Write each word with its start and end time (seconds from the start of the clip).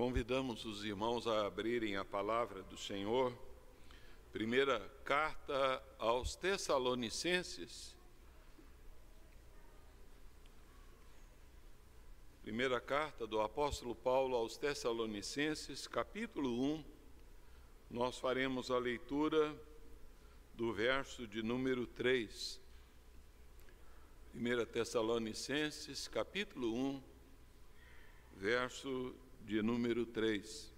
Convidamos 0.00 0.64
os 0.64 0.82
irmãos 0.82 1.26
a 1.26 1.46
abrirem 1.46 1.94
a 1.94 2.02
palavra 2.06 2.62
do 2.62 2.78
Senhor, 2.78 3.36
primeira 4.32 4.80
carta 5.04 5.82
aos 5.98 6.34
Tessalonicenses. 6.34 7.94
Primeira 12.40 12.80
carta 12.80 13.26
do 13.26 13.42
apóstolo 13.42 13.94
Paulo 13.94 14.36
aos 14.36 14.56
Tessalonicenses, 14.56 15.86
capítulo 15.86 16.48
1. 16.48 16.84
Nós 17.90 18.18
faremos 18.18 18.70
a 18.70 18.78
leitura 18.78 19.54
do 20.54 20.72
verso 20.72 21.26
de 21.26 21.42
número 21.42 21.86
3. 21.86 22.58
Primeira 24.30 24.64
Tessalonicenses, 24.64 26.08
capítulo 26.08 26.74
1, 26.74 27.02
verso 28.38 29.14
de 29.44 29.62
número 29.62 30.06
3. 30.06 30.72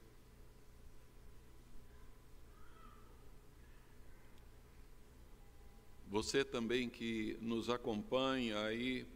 Você 6.09 6.45
também 6.45 6.91
que 6.91 7.39
nos 7.41 7.71
acompanha 7.71 8.59
aí 8.65 9.07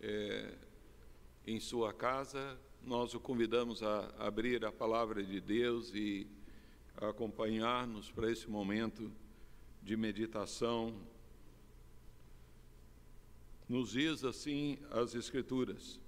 é, 0.00 0.54
em 1.46 1.58
sua 1.58 1.92
casa, 1.92 2.56
nós 2.82 3.14
o 3.14 3.20
convidamos 3.20 3.82
a 3.82 4.14
abrir 4.18 4.64
a 4.64 4.70
palavra 4.70 5.22
de 5.24 5.40
Deus 5.40 5.92
e 5.94 6.26
acompanhar-nos 6.96 8.10
para 8.10 8.30
esse 8.30 8.48
momento 8.48 9.10
de 9.82 9.96
meditação. 9.96 10.94
Nos 13.68 13.90
diz 13.90 14.24
assim 14.24 14.78
as 14.90 15.14
Escrituras 15.14 16.00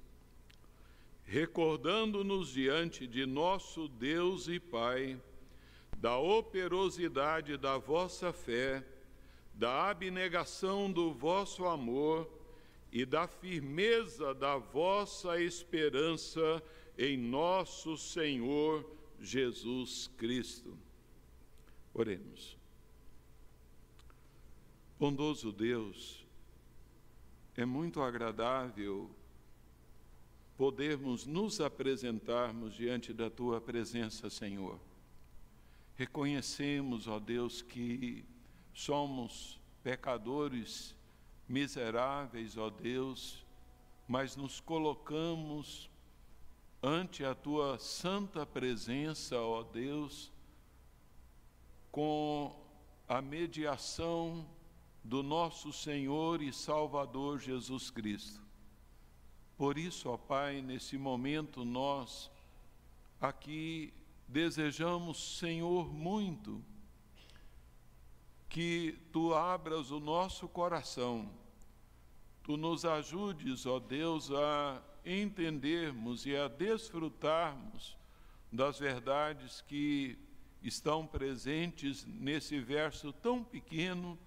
recordando-nos 1.24 2.48
diante 2.48 3.06
de 3.06 3.24
nosso 3.26 3.88
Deus 3.88 4.48
e 4.48 4.60
Pai 4.60 5.20
da 6.02 6.18
operosidade 6.18 7.56
da 7.56 7.78
vossa 7.78 8.32
fé, 8.32 8.84
da 9.54 9.90
abnegação 9.90 10.90
do 10.90 11.12
vosso 11.12 11.64
amor 11.64 12.28
e 12.90 13.06
da 13.06 13.28
firmeza 13.28 14.34
da 14.34 14.56
vossa 14.56 15.40
esperança 15.40 16.62
em 16.98 17.16
nosso 17.16 17.96
Senhor 17.96 18.84
Jesus 19.20 20.10
Cristo. 20.16 20.76
Oremos. 21.94 22.58
Bondoso 24.98 25.52
Deus, 25.52 26.26
é 27.56 27.64
muito 27.64 28.02
agradável 28.02 29.08
podermos 30.56 31.26
nos 31.26 31.60
apresentarmos 31.60 32.74
diante 32.74 33.12
da 33.12 33.30
tua 33.30 33.60
presença, 33.60 34.28
Senhor. 34.28 34.78
Reconhecemos, 35.96 37.06
ó 37.06 37.18
Deus, 37.18 37.62
que 37.62 38.24
somos 38.72 39.60
pecadores 39.82 40.94
miseráveis, 41.48 42.56
ó 42.56 42.70
Deus, 42.70 43.44
mas 44.08 44.36
nos 44.36 44.60
colocamos 44.60 45.90
ante 46.82 47.24
a 47.24 47.34
tua 47.34 47.78
santa 47.78 48.44
presença, 48.44 49.40
ó 49.40 49.62
Deus, 49.62 50.32
com 51.90 52.58
a 53.08 53.22
mediação 53.22 54.46
do 55.04 55.22
nosso 55.22 55.72
Senhor 55.72 56.42
e 56.42 56.52
Salvador 56.52 57.38
Jesus 57.38 57.90
Cristo. 57.90 58.41
Por 59.62 59.78
isso, 59.78 60.10
ó 60.10 60.16
Pai, 60.16 60.60
nesse 60.60 60.98
momento 60.98 61.64
nós 61.64 62.28
aqui 63.20 63.94
desejamos, 64.26 65.38
Senhor, 65.38 65.94
muito 65.94 66.60
que 68.48 68.98
tu 69.12 69.32
abras 69.32 69.92
o 69.92 70.00
nosso 70.00 70.48
coração, 70.48 71.30
tu 72.42 72.56
nos 72.56 72.84
ajudes, 72.84 73.64
ó 73.64 73.78
Deus, 73.78 74.32
a 74.32 74.82
entendermos 75.06 76.26
e 76.26 76.36
a 76.36 76.48
desfrutarmos 76.48 77.96
das 78.50 78.80
verdades 78.80 79.60
que 79.60 80.18
estão 80.60 81.06
presentes 81.06 82.04
nesse 82.04 82.58
verso 82.58 83.12
tão 83.12 83.44
pequeno, 83.44 84.18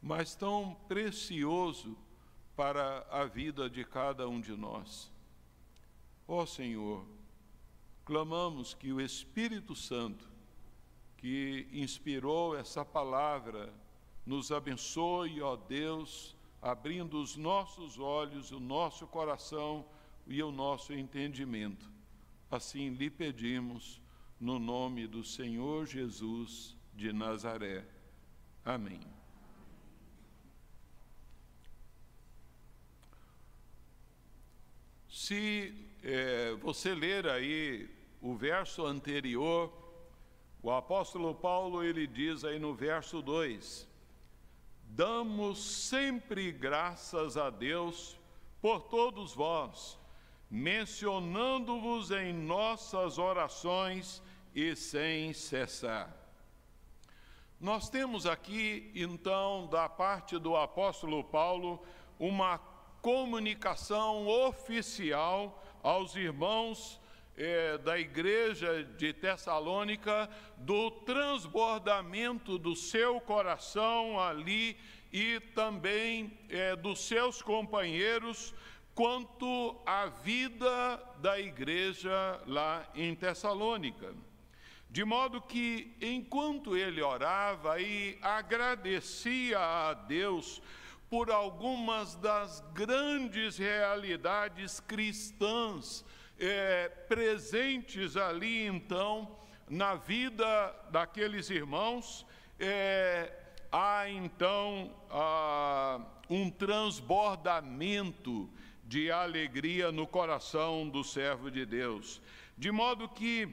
mas 0.00 0.36
tão 0.36 0.76
precioso 0.86 1.98
para 2.56 3.06
a 3.10 3.24
vida 3.26 3.68
de 3.68 3.84
cada 3.84 4.26
um 4.28 4.40
de 4.40 4.56
nós. 4.56 5.12
Ó 6.26 6.42
oh, 6.42 6.46
Senhor, 6.46 7.06
clamamos 8.04 8.72
que 8.72 8.92
o 8.92 9.00
Espírito 9.00 9.76
Santo, 9.76 10.26
que 11.18 11.68
inspirou 11.70 12.56
essa 12.56 12.84
palavra, 12.84 13.72
nos 14.24 14.50
abençoe, 14.50 15.40
ó 15.40 15.54
Deus, 15.54 16.34
abrindo 16.60 17.20
os 17.20 17.36
nossos 17.36 17.98
olhos, 17.98 18.50
o 18.50 18.58
nosso 18.58 19.06
coração 19.06 19.84
e 20.26 20.42
o 20.42 20.50
nosso 20.50 20.92
entendimento. 20.92 21.88
Assim 22.50 22.90
lhe 22.90 23.10
pedimos, 23.10 24.00
no 24.40 24.58
nome 24.58 25.06
do 25.06 25.22
Senhor 25.22 25.86
Jesus 25.86 26.76
de 26.94 27.12
Nazaré. 27.12 27.86
Amém. 28.64 29.15
Se 35.18 35.72
é, 36.04 36.52
você 36.60 36.94
ler 36.94 37.26
aí 37.26 37.88
o 38.20 38.34
verso 38.34 38.84
anterior, 38.84 39.72
o 40.62 40.70
apóstolo 40.70 41.34
Paulo 41.34 41.82
ele 41.82 42.06
diz 42.06 42.44
aí 42.44 42.58
no 42.58 42.74
verso 42.74 43.22
2: 43.22 43.88
Damos 44.82 45.58
sempre 45.88 46.52
graças 46.52 47.38
a 47.38 47.48
Deus 47.48 48.20
por 48.60 48.80
todos 48.90 49.32
vós, 49.32 49.98
mencionando-vos 50.50 52.10
em 52.10 52.34
nossas 52.34 53.16
orações 53.16 54.22
e 54.54 54.76
sem 54.76 55.32
cessar. 55.32 56.14
Nós 57.58 57.88
temos 57.88 58.26
aqui, 58.26 58.92
então, 58.94 59.66
da 59.68 59.88
parte 59.88 60.38
do 60.38 60.54
apóstolo 60.54 61.24
Paulo, 61.24 61.82
uma 62.18 62.75
comunicação 63.06 64.26
oficial 64.26 65.62
aos 65.80 66.16
irmãos 66.16 67.00
eh, 67.36 67.78
da 67.78 67.96
igreja 67.96 68.82
de 68.82 69.12
Tessalônica 69.12 70.28
do 70.56 70.90
transbordamento 70.90 72.58
do 72.58 72.74
seu 72.74 73.20
coração 73.20 74.18
ali 74.18 74.76
e 75.12 75.38
também 75.54 76.36
eh, 76.48 76.74
dos 76.74 77.06
seus 77.06 77.40
companheiros 77.40 78.52
quanto 78.92 79.80
à 79.86 80.06
vida 80.06 81.00
da 81.18 81.38
igreja 81.38 82.42
lá 82.44 82.90
em 82.92 83.14
Tessalônica. 83.14 84.16
De 84.90 85.04
modo 85.04 85.40
que, 85.40 85.96
enquanto 86.00 86.76
ele 86.76 87.00
orava 87.00 87.80
e 87.80 88.18
agradecia 88.20 89.60
a 89.60 89.94
Deus 89.94 90.60
por 91.08 91.30
algumas 91.30 92.16
das 92.16 92.60
grandes 92.74 93.56
realidades 93.56 94.80
cristãs 94.80 96.04
é, 96.38 96.88
presentes 96.88 98.16
ali, 98.16 98.66
então, 98.66 99.36
na 99.68 99.94
vida 99.94 100.74
daqueles 100.90 101.50
irmãos. 101.50 102.26
É, 102.58 103.32
há 103.70 104.08
então 104.08 104.90
ah, 105.10 106.00
um 106.28 106.50
transbordamento 106.50 108.50
de 108.84 109.10
alegria 109.10 109.90
no 109.90 110.06
coração 110.06 110.88
do 110.88 111.02
servo 111.04 111.50
de 111.50 111.66
Deus. 111.66 112.22
De 112.56 112.70
modo 112.70 113.08
que, 113.08 113.48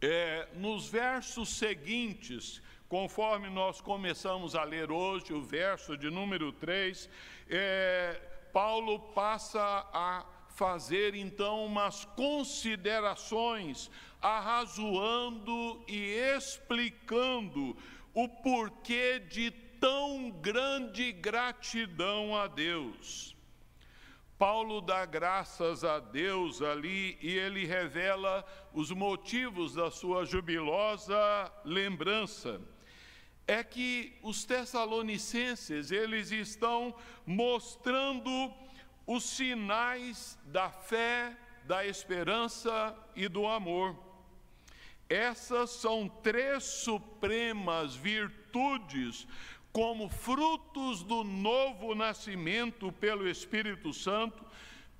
é, 0.00 0.48
nos 0.54 0.88
versos 0.88 1.50
seguintes, 1.50 2.62
Conforme 2.88 3.50
nós 3.50 3.80
começamos 3.80 4.54
a 4.54 4.62
ler 4.62 4.92
hoje, 4.92 5.32
o 5.32 5.42
verso 5.42 5.96
de 5.96 6.08
número 6.08 6.52
3, 6.52 7.10
é, 7.48 8.14
Paulo 8.52 9.00
passa 9.12 9.60
a 9.92 10.24
fazer 10.50 11.16
então 11.16 11.66
umas 11.66 12.04
considerações, 12.04 13.90
arrazoando 14.22 15.84
e 15.88 16.14
explicando 16.36 17.76
o 18.14 18.28
porquê 18.28 19.18
de 19.18 19.50
tão 19.80 20.30
grande 20.30 21.10
gratidão 21.10 22.36
a 22.36 22.46
Deus. 22.46 23.36
Paulo 24.38 24.80
dá 24.80 25.04
graças 25.04 25.82
a 25.82 25.98
Deus 25.98 26.62
ali 26.62 27.18
e 27.20 27.36
ele 27.36 27.66
revela 27.66 28.44
os 28.72 28.92
motivos 28.92 29.74
da 29.74 29.90
sua 29.90 30.24
jubilosa 30.24 31.52
lembrança 31.64 32.60
é 33.46 33.62
que 33.62 34.18
os 34.22 34.44
tessalonicenses, 34.44 35.90
eles 35.90 36.32
estão 36.32 36.94
mostrando 37.24 38.52
os 39.06 39.22
sinais 39.24 40.36
da 40.46 40.68
fé, 40.68 41.36
da 41.64 41.86
esperança 41.86 42.96
e 43.14 43.28
do 43.28 43.46
amor. 43.46 43.96
Essas 45.08 45.70
são 45.70 46.08
três 46.08 46.64
supremas 46.64 47.94
virtudes 47.94 49.26
como 49.72 50.08
frutos 50.08 51.02
do 51.02 51.22
novo 51.22 51.94
nascimento 51.94 52.90
pelo 52.92 53.28
Espírito 53.28 53.92
Santo, 53.92 54.44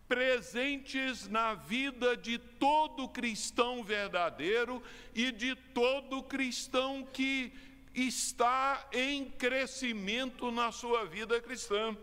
presentes 0.07 1.27
na 1.27 1.55
vida 1.55 2.17
de 2.17 2.39
todo 2.39 3.09
cristão 3.09 3.83
verdadeiro 3.83 4.83
e 5.15 5.33
de 5.33 5.57
todo 5.57 6.23
cristão 6.23 7.05
que 7.13 7.53
está 7.97 8.89
em 8.93 9.31
crescimento 9.31 10.51
na 10.51 10.71
sua 10.71 11.07
vida 11.07 11.41
cristã. 11.41 11.97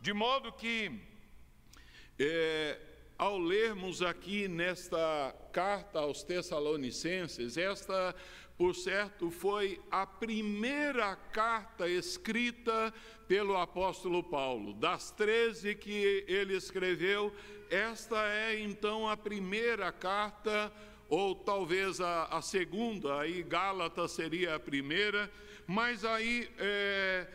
De 0.00 0.12
modo 0.12 0.52
que, 0.52 0.92
é, 2.18 2.78
ao 3.16 3.38
lermos 3.38 4.02
aqui 4.02 4.48
nesta 4.48 5.34
carta 5.50 6.00
aos 6.00 6.22
Tessalonicenses, 6.22 7.56
esta, 7.56 8.14
por 8.58 8.74
certo, 8.74 9.30
foi 9.30 9.80
a 9.90 10.06
primeira 10.06 11.16
carta 11.16 11.88
escrita 11.88 12.92
pelo 13.26 13.56
apóstolo 13.56 14.22
Paulo. 14.22 14.74
Das 14.74 15.10
treze 15.10 15.74
que 15.74 16.24
ele 16.28 16.54
escreveu, 16.54 17.34
esta 17.70 18.26
é 18.26 18.60
então 18.60 19.08
a 19.08 19.16
primeira 19.16 19.90
carta, 19.90 20.70
ou 21.12 21.34
talvez 21.34 22.00
a, 22.00 22.24
a 22.24 22.40
segunda, 22.40 23.20
aí 23.20 23.42
Gálatas 23.42 24.12
seria 24.12 24.54
a 24.54 24.58
primeira, 24.58 25.30
mas 25.66 26.06
aí, 26.06 26.48
é, 26.56 27.28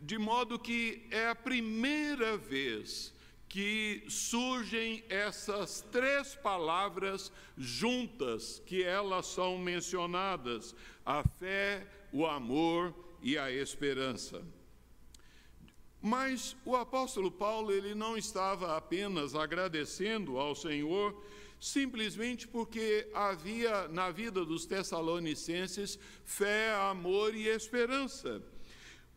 de 0.00 0.18
modo 0.18 0.58
que 0.58 1.06
é 1.12 1.28
a 1.28 1.34
primeira 1.36 2.36
vez 2.36 3.14
que 3.48 4.02
surgem 4.08 5.04
essas 5.08 5.80
três 5.92 6.34
palavras 6.34 7.30
juntas, 7.56 8.60
que 8.66 8.82
elas 8.82 9.26
são 9.26 9.56
mencionadas: 9.56 10.74
a 11.06 11.22
fé, 11.22 11.86
o 12.12 12.26
amor 12.26 12.92
e 13.22 13.38
a 13.38 13.48
esperança. 13.48 14.42
Mas 16.02 16.56
o 16.64 16.74
apóstolo 16.74 17.30
Paulo, 17.30 17.70
ele 17.70 17.94
não 17.94 18.16
estava 18.16 18.76
apenas 18.76 19.36
agradecendo 19.36 20.36
ao 20.36 20.56
Senhor, 20.56 21.14
simplesmente 21.60 22.48
porque 22.48 23.06
havia 23.12 23.86
na 23.88 24.10
vida 24.10 24.44
dos 24.44 24.64
tessalonicenses 24.64 25.98
fé, 26.24 26.74
amor 26.74 27.34
e 27.34 27.46
esperança. 27.48 28.42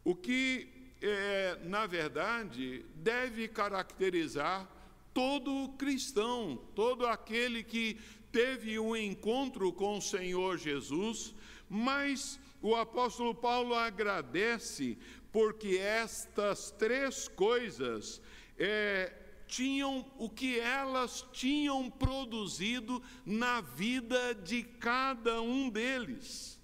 O 0.04 0.14
que 0.14 0.68
é, 1.02 1.58
na 1.64 1.88
verdade, 1.88 2.86
deve 2.96 3.48
caracterizar 3.48 4.70
todo 5.14 5.70
cristão, 5.78 6.60
todo 6.76 7.06
aquele 7.06 7.64
que 7.64 7.98
teve 8.32 8.78
um 8.80 8.96
encontro 8.96 9.72
com 9.72 9.98
o 9.98 10.02
Senhor 10.02 10.58
Jesus, 10.58 11.34
mas 11.70 12.40
o 12.62 12.76
apóstolo 12.76 13.34
Paulo 13.36 13.76
agradece 13.76 14.98
porque 15.32 15.78
estas 15.78 16.72
três 16.72 17.28
coisas 17.28 18.22
é, 18.58 19.14
tinham 19.54 20.04
o 20.18 20.28
que 20.28 20.60
elas 20.60 21.24
tinham 21.32 21.88
produzido 21.88 23.04
na 23.24 23.62
vida 23.62 24.34
de 24.34 24.64
cada 24.64 25.44
um 25.44 25.70
deles. 25.70 26.60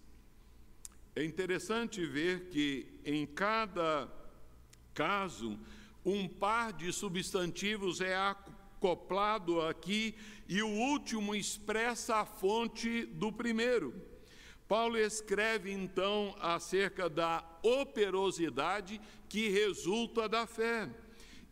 É 1.16 1.24
interessante 1.24 2.04
ver 2.04 2.50
que 2.50 3.00
em 3.06 3.28
cada 3.28 4.10
caso, 4.92 5.60
um 6.04 6.28
par 6.28 6.74
de 6.74 6.92
substantivos 6.92 8.02
é 8.02 8.16
acoplado 8.16 9.62
aqui 9.62 10.16
e 10.48 10.64
o 10.64 10.68
último 10.68 11.36
expressa 11.36 12.16
a 12.16 12.26
fonte 12.26 13.06
do 13.06 13.32
primeiro. 13.32 13.94
Paulo 14.68 14.98
escreve 14.98 15.72
então 15.72 16.36
acerca 16.40 17.08
da 17.08 17.44
operosidade 17.62 19.00
que 19.28 19.48
resulta 19.50 20.28
da 20.28 20.48
fé. 20.48 20.90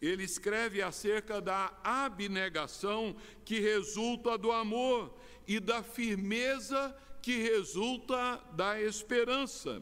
Ele 0.02 0.24
escreve 0.24 0.82
acerca 0.82 1.42
da 1.42 1.74
abnegação 1.84 3.16
que 3.44 3.60
resulta 3.60 4.38
do 4.38 4.52
amor 4.52 5.18
e 5.48 5.60
da 5.60 5.82
firmeza 5.82 6.96
que 7.22 7.42
resulta 7.42 8.42
da 8.54 8.80
esperança. 8.82 9.82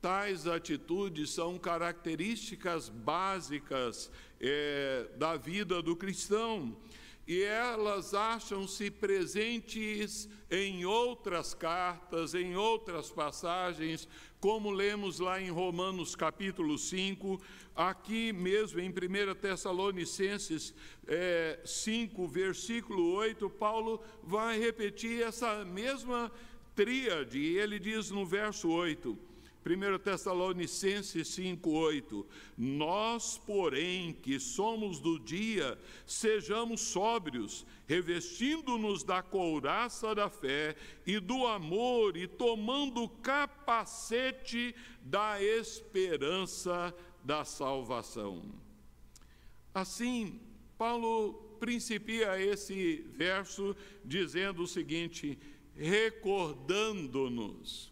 Tais 0.00 0.46
atitudes 0.46 1.30
são 1.30 1.58
características 1.58 2.88
básicas 2.88 4.10
é, 4.40 5.08
da 5.16 5.36
vida 5.36 5.80
do 5.80 5.94
cristão 5.94 6.76
e 7.26 7.40
elas 7.42 8.12
acham-se 8.12 8.90
presentes 8.90 10.28
em 10.50 10.84
outras 10.84 11.54
cartas, 11.54 12.34
em 12.34 12.56
outras 12.56 13.10
passagens, 13.10 14.08
como 14.42 14.72
lemos 14.72 15.20
lá 15.20 15.40
em 15.40 15.50
Romanos 15.50 16.16
capítulo 16.16 16.76
5, 16.76 17.40
aqui 17.76 18.32
mesmo 18.32 18.80
em 18.80 18.88
1 18.90 19.36
Tessalonicenses 19.36 20.74
é, 21.06 21.60
5, 21.64 22.26
versículo 22.26 23.14
8, 23.14 23.48
Paulo 23.48 24.02
vai 24.20 24.58
repetir 24.58 25.22
essa 25.22 25.64
mesma 25.64 26.28
tríade, 26.74 27.38
e 27.38 27.56
ele 27.56 27.78
diz 27.78 28.10
no 28.10 28.26
verso 28.26 28.68
8 28.68 29.16
1 29.64 30.00
Tessalonicenses 30.00 31.28
5,8: 31.28 32.26
Nós, 32.58 33.38
porém, 33.38 34.12
que 34.12 34.40
somos 34.40 34.98
do 34.98 35.20
dia, 35.20 35.78
sejamos 36.04 36.80
sóbrios, 36.80 37.64
revestindo-nos 37.86 39.04
da 39.04 39.22
couraça 39.22 40.12
da 40.14 40.28
fé 40.28 40.74
e 41.06 41.20
do 41.20 41.46
amor, 41.46 42.16
e 42.16 42.26
tomando 42.26 43.04
o 43.04 43.08
capacete 43.08 44.74
da 45.00 45.40
esperança 45.40 46.92
da 47.24 47.44
salvação. 47.44 48.42
Assim, 49.72 50.40
Paulo 50.76 51.34
principia 51.60 52.42
esse 52.42 53.06
verso 53.16 53.76
dizendo 54.04 54.64
o 54.64 54.66
seguinte: 54.66 55.38
recordando-nos 55.76 57.91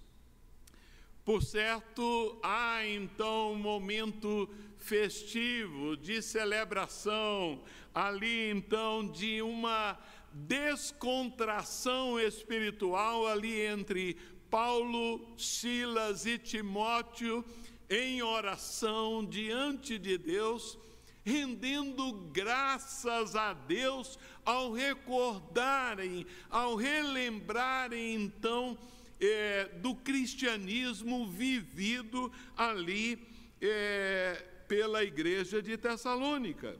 por 1.31 1.44
certo, 1.44 2.41
há 2.43 2.85
então 2.85 3.53
um 3.53 3.56
momento 3.56 4.50
festivo, 4.79 5.97
de 5.97 6.21
celebração, 6.21 7.62
ali 7.94 8.50
então 8.50 9.06
de 9.06 9.41
uma 9.41 9.97
descontração 10.32 12.19
espiritual 12.19 13.29
ali 13.29 13.60
entre 13.60 14.17
Paulo, 14.51 15.25
Silas 15.39 16.27
e 16.27 16.37
Timóteo 16.37 17.44
em 17.89 18.20
oração 18.22 19.25
diante 19.25 20.01
de 20.01 20.19
Deus, 20.19 20.77
rendendo 21.25 22.10
graças 22.32 23.37
a 23.37 23.53
Deus 23.53 24.19
ao 24.44 24.72
recordarem, 24.72 26.27
ao 26.51 26.75
relembrarem 26.75 28.15
então 28.17 28.77
é, 29.20 29.67
do 29.77 29.94
cristianismo 29.94 31.27
vivido 31.27 32.32
ali 32.56 33.27
é, 33.60 34.43
pela 34.67 35.05
igreja 35.05 35.60
de 35.60 35.77
Tessalônica. 35.77 36.77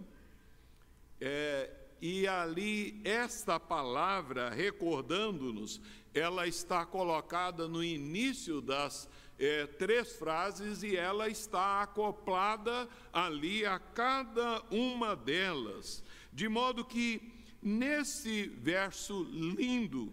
É, 1.21 1.71
e 2.01 2.27
ali, 2.27 2.99
esta 3.05 3.61
palavra, 3.61 4.49
recordando-nos, 4.49 5.81
ela 6.15 6.47
está 6.47 6.87
colocada 6.87 7.69
no 7.69 7.85
início 7.85 8.63
das 8.63 9.09
é, 9.39 9.67
três 9.67 10.13
frases 10.17 10.83
e 10.83 10.97
ela 10.97 11.29
está 11.29 11.83
acoplada 11.83 12.89
ali 13.13 13.67
a 13.67 13.79
cada 13.79 14.63
uma 14.71 15.15
delas. 15.15 16.03
De 16.33 16.49
modo 16.49 16.85
que, 16.85 17.21
nesse 17.63 18.49
verso 18.49 19.23
lindo, 19.25 20.13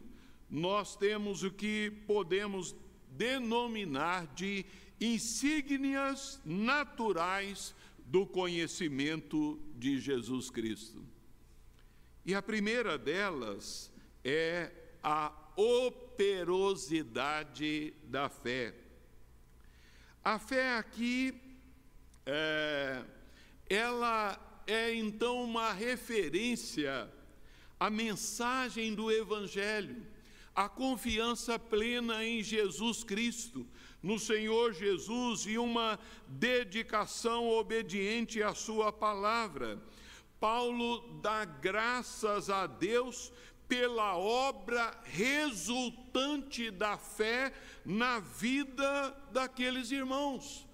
nós 0.50 0.96
temos 0.96 1.44
o 1.44 1.52
que 1.52 1.92
podemos 2.08 2.74
denominar 3.10 4.26
de 4.28 4.66
insígnias 5.00 6.42
naturais 6.46 7.76
do 8.00 8.26
conhecimento 8.26 9.62
de 9.76 10.00
Jesus 10.00 10.50
Cristo. 10.50 11.06
E 12.26 12.34
a 12.34 12.42
primeira 12.42 12.98
delas 12.98 13.92
é 14.24 14.72
a 15.04 15.32
operosidade 15.56 17.94
da 18.04 18.28
fé. 18.30 18.74
A 20.24 20.40
fé 20.40 20.78
aqui, 20.78 21.40
é, 22.26 23.04
ela 23.70 24.64
é 24.66 24.94
então 24.94 25.44
uma 25.44 25.72
referência 25.72 27.10
à 27.80 27.90
mensagem 27.90 28.94
do 28.94 29.10
Evangelho 29.12 30.06
a 30.58 30.68
confiança 30.68 31.60
plena 31.60 32.26
em 32.26 32.42
Jesus 32.42 33.04
Cristo, 33.04 33.64
no 34.02 34.18
Senhor 34.18 34.74
Jesus 34.74 35.46
e 35.46 35.56
uma 35.56 36.00
dedicação 36.28 37.48
obediente 37.48 38.42
à 38.42 38.56
Sua 38.56 38.92
palavra. 38.92 39.80
Paulo 40.40 41.20
dá 41.22 41.46
graças 41.46 42.50
a 42.50 42.66
Deus 42.66 43.32
pela 43.68 44.18
obra 44.18 45.00
resultante 45.04 46.72
da 46.72 46.98
fé 46.98 47.54
na 47.86 48.20
vida 48.20 49.16
daqueles 49.32 49.92
irmãos. 49.92 50.67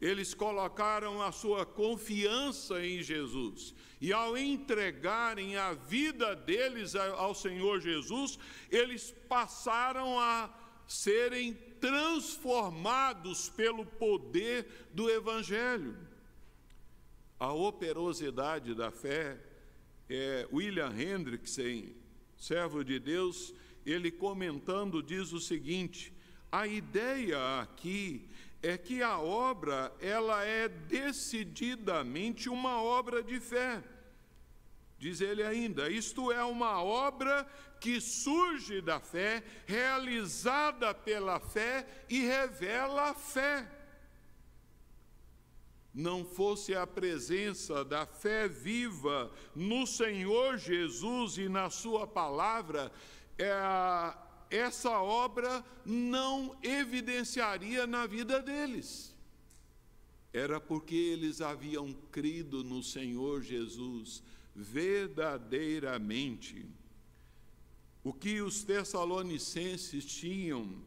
Eles 0.00 0.32
colocaram 0.32 1.20
a 1.20 1.30
sua 1.30 1.66
confiança 1.66 2.84
em 2.84 3.02
Jesus. 3.02 3.74
E 4.00 4.12
ao 4.12 4.36
entregarem 4.36 5.56
a 5.56 5.74
vida 5.74 6.34
deles 6.34 6.96
ao 6.96 7.34
Senhor 7.34 7.80
Jesus, 7.80 8.38
eles 8.70 9.14
passaram 9.28 10.18
a 10.18 10.48
serem 10.86 11.52
transformados 11.80 13.50
pelo 13.50 13.84
poder 13.84 14.88
do 14.94 15.10
Evangelho. 15.10 15.96
A 17.38 17.52
operosidade 17.52 18.74
da 18.74 18.90
fé, 18.90 19.38
é, 20.08 20.48
William 20.52 20.92
Hendrickson, 20.98 21.92
servo 22.38 22.82
de 22.82 22.98
Deus, 22.98 23.54
ele 23.84 24.10
comentando 24.10 25.02
diz 25.02 25.32
o 25.32 25.40
seguinte: 25.40 26.12
a 26.50 26.66
ideia 26.66 27.60
aqui 27.60 28.28
é 28.62 28.76
que 28.76 29.02
a 29.02 29.18
obra 29.18 29.92
ela 30.00 30.44
é 30.44 30.68
decididamente 30.68 32.48
uma 32.48 32.82
obra 32.82 33.22
de 33.22 33.40
fé. 33.40 33.82
Diz 34.98 35.20
ele 35.22 35.42
ainda, 35.42 35.88
isto 35.88 36.30
é 36.30 36.44
uma 36.44 36.82
obra 36.82 37.46
que 37.80 38.00
surge 38.00 38.82
da 38.82 39.00
fé, 39.00 39.42
realizada 39.64 40.92
pela 40.92 41.40
fé 41.40 41.86
e 42.08 42.20
revela 42.20 43.10
a 43.10 43.14
fé. 43.14 43.66
Não 45.92 46.24
fosse 46.24 46.74
a 46.74 46.86
presença 46.86 47.82
da 47.82 48.04
fé 48.04 48.46
viva 48.46 49.32
no 49.54 49.86
Senhor 49.86 50.58
Jesus 50.58 51.38
e 51.38 51.48
na 51.48 51.70
Sua 51.70 52.06
palavra, 52.06 52.92
é, 53.38 53.50
essa 54.50 55.00
obra 55.00 55.64
não 55.84 56.56
evidenciaria 56.62 57.86
na 57.86 58.06
vida 58.06 58.42
deles. 58.42 59.14
Era 60.32 60.60
porque 60.60 60.94
eles 60.94 61.40
haviam 61.40 61.92
crido 62.10 62.62
no 62.62 62.82
Senhor 62.82 63.42
Jesus 63.42 64.22
verdadeiramente. 64.54 66.66
O 68.02 68.12
que 68.12 68.40
os 68.40 68.64
tessalonicenses 68.64 70.04
tinham 70.04 70.82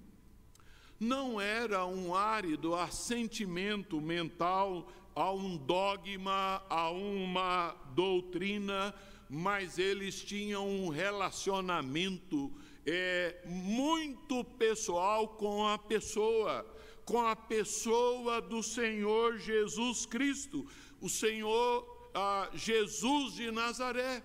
não 1.00 1.39
era 1.39 1.86
um 1.86 2.13
árido 2.15 2.75
assentimento 2.75 4.01
mental 4.01 4.91
a 5.15 5.32
um 5.32 5.58
dogma, 5.58 6.63
a 6.70 6.89
uma 6.89 7.75
doutrina, 7.93 8.93
mas 9.29 9.77
eles 9.77 10.24
tinham 10.24 10.67
um 10.67 10.89
relacionamento 10.89 12.51
é, 12.86 13.42
muito 13.46 14.44
pessoal 14.44 15.28
com 15.28 15.68
a 15.68 15.78
pessoa, 15.78 16.66
com 17.06 17.25
a 17.25 17.36
pessoa 17.36 18.42
do 18.42 18.62
Senhor 18.62 19.38
Jesus 19.38 20.06
Cristo, 20.06 20.68
o 21.00 21.10
Senhor 21.10 22.10
ah, 22.13 22.50
Jesus 22.54 23.36
de 23.36 23.52
Nazaré. 23.52 24.24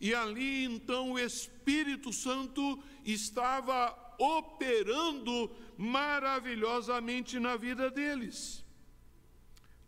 E 0.00 0.14
ali 0.14 0.64
então 0.64 1.12
o 1.12 1.18
Espírito 1.18 2.12
Santo 2.12 2.82
estava 3.04 3.96
operando 4.18 5.50
maravilhosamente 5.76 7.38
na 7.38 7.56
vida 7.56 7.90
deles. 7.90 8.64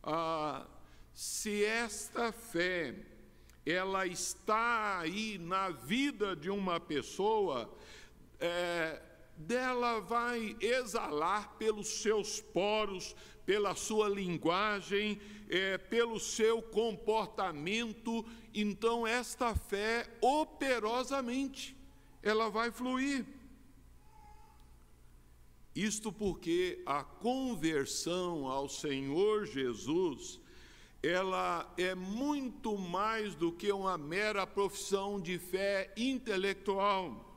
Ah, 0.03 0.67
se 1.13 1.65
esta 1.65 2.33
fé 2.33 2.95
ela 3.65 4.07
está 4.07 4.99
aí 4.99 5.39
na 5.39 5.71
vida 5.71 6.37
de 6.37 6.51
uma 6.51 6.79
pessoa, 6.79 7.73
é, 8.41 9.01
dela 9.37 10.01
vai 10.01 10.57
exalar 10.61 11.57
pelos 11.57 11.89
seus 11.89 12.41
poros, 12.41 13.15
pela 13.45 13.75
sua 13.75 14.09
linguagem, 14.09 15.21
é, 15.49 15.77
pelo 15.77 16.19
seu 16.19 16.63
comportamento. 16.63 18.25
Então, 18.55 19.07
esta 19.07 19.55
fé, 19.55 20.09
operosamente, 20.21 21.77
ela 22.23 22.49
vai 22.49 22.71
fluir. 22.71 23.27
Isto 25.75 26.13
porque 26.13 26.81
a 26.87 27.03
conversão 27.03 28.47
ao 28.47 28.69
Senhor 28.69 29.45
Jesus, 29.45 30.41
ela 31.03 31.71
é 31.77 31.97
muito 31.97 32.79
mais 32.79 33.35
do 33.35 33.51
que 33.51 33.73
uma 33.73 33.99
mera 33.99 34.47
profissão 34.47 35.21
de 35.21 35.37
fé 35.37 35.93
intelectual. 35.97 37.34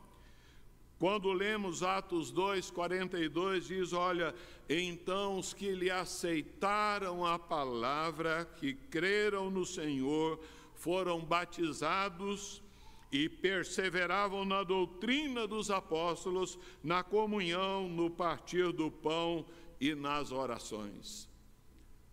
Quando 1.00 1.32
lemos 1.32 1.84
Atos 1.84 2.32
2, 2.32 2.72
42, 2.72 3.68
diz: 3.68 3.94
Olha, 3.94 4.34
então 4.68 5.38
os 5.38 5.54
que 5.54 5.72
lhe 5.72 5.92
aceitaram 5.92 7.24
a 7.24 7.38
palavra, 7.38 8.50
que 8.60 8.74
creram 8.74 9.52
no 9.52 9.66
Senhor, 9.66 10.40
foram 10.74 11.24
batizados 11.24 12.64
e 13.12 13.30
perseveravam 13.30 14.44
na 14.44 14.64
doutrina 14.64 15.48
dos 15.48 15.70
apóstolos, 15.70 16.58
na 16.84 17.04
comunhão, 17.04 17.88
no 17.88 18.10
partir 18.10 18.72
do 18.74 18.90
pão 18.90 19.46
e 19.80 19.94
nas 19.94 20.32
orações. 20.32 21.30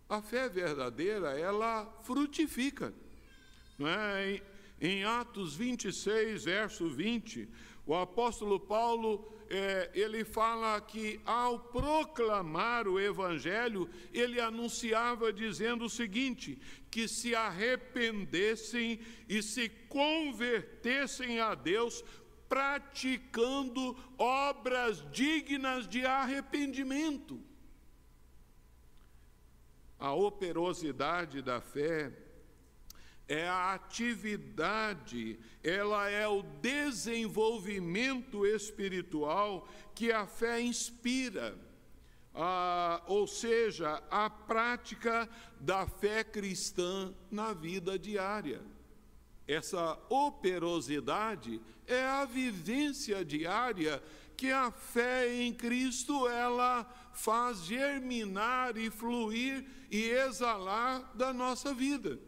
A 0.09 0.21
fé 0.21 0.49
verdadeira, 0.49 1.39
ela 1.39 1.87
frutifica. 2.03 2.93
Não 3.79 3.89
é? 3.89 4.43
Em 4.81 5.05
Atos 5.05 5.57
26, 5.57 6.45
verso 6.45 6.89
20, 6.89 7.49
o 7.87 7.95
apóstolo 7.95 8.59
Paulo, 8.59 9.31
é, 9.49 9.91
ele 9.95 10.25
fala 10.25 10.81
que 10.81 11.21
ao 11.25 11.59
proclamar 11.59 12.89
o 12.89 12.99
evangelho, 12.99 13.91
ele 14.13 14.41
anunciava 14.41 15.33
dizendo 15.33 15.85
o 15.85 15.91
seguinte: 15.91 16.59
que 16.91 17.07
se 17.07 17.35
arrependessem 17.35 19.01
e 19.29 19.43
se 19.43 19.69
convertessem 19.69 21.41
a 21.41 21.55
Deus, 21.55 22.03
praticando 22.49 23.97
obras 24.17 25.05
dignas 25.11 25.87
de 25.87 26.07
arrependimento. 26.07 27.39
A 29.99 30.13
operosidade 30.15 31.43
da 31.43 31.61
fé 31.61 32.24
é 33.29 33.49
a 33.49 33.75
atividade, 33.75 35.39
ela 35.63 36.11
é 36.11 36.27
o 36.29 36.43
desenvolvimento 36.43 38.47
espiritual 38.47 39.67
que 39.95 40.13
a 40.13 40.27
fé 40.27 40.61
inspira. 40.61 41.57
Ah, 42.35 43.03
ou 43.07 43.27
seja, 43.27 44.03
a 44.11 44.29
prática 44.29 45.29
da 45.61 45.87
fé 45.87 46.25
cristã 46.25 47.15
na 47.31 47.53
vida 47.53 47.99
diária. 47.99 48.61
Essa 49.47 49.99
operosidade 50.09 51.61
é 51.87 52.05
a 52.05 52.25
vivência 52.25 53.25
diária 53.25 54.03
que 54.37 54.51
a 54.51 54.71
fé 54.71 55.33
em 55.33 55.53
Cristo 55.53 56.27
ela 56.29 56.85
faz 57.13 57.65
germinar 57.65 58.77
e 58.77 58.91
fluir 58.91 59.65
e 59.91 60.11
exalar 60.11 61.13
da 61.15 61.33
nossa 61.33 61.73
vida. 61.73 62.19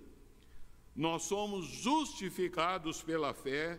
Nós 0.96 1.24
somos 1.24 1.66
justificados 1.66 3.02
pela 3.02 3.34
fé, 3.34 3.78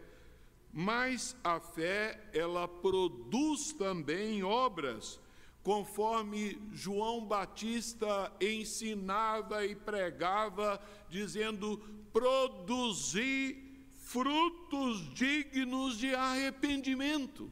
mas 0.71 1.35
a 1.43 1.59
fé, 1.59 2.29
ela 2.31 2.67
produz 2.67 3.73
também 3.73 4.43
obras, 4.43 5.19
conforme 5.63 6.61
João 6.71 7.25
Batista 7.25 8.31
ensinava 8.39 9.65
e 9.65 9.75
pregava, 9.75 10.79
dizendo: 11.09 11.79
produzir 12.13 13.89
frutos 13.93 15.11
dignos 15.15 15.97
de 15.97 16.13
arrependimento. 16.13 17.51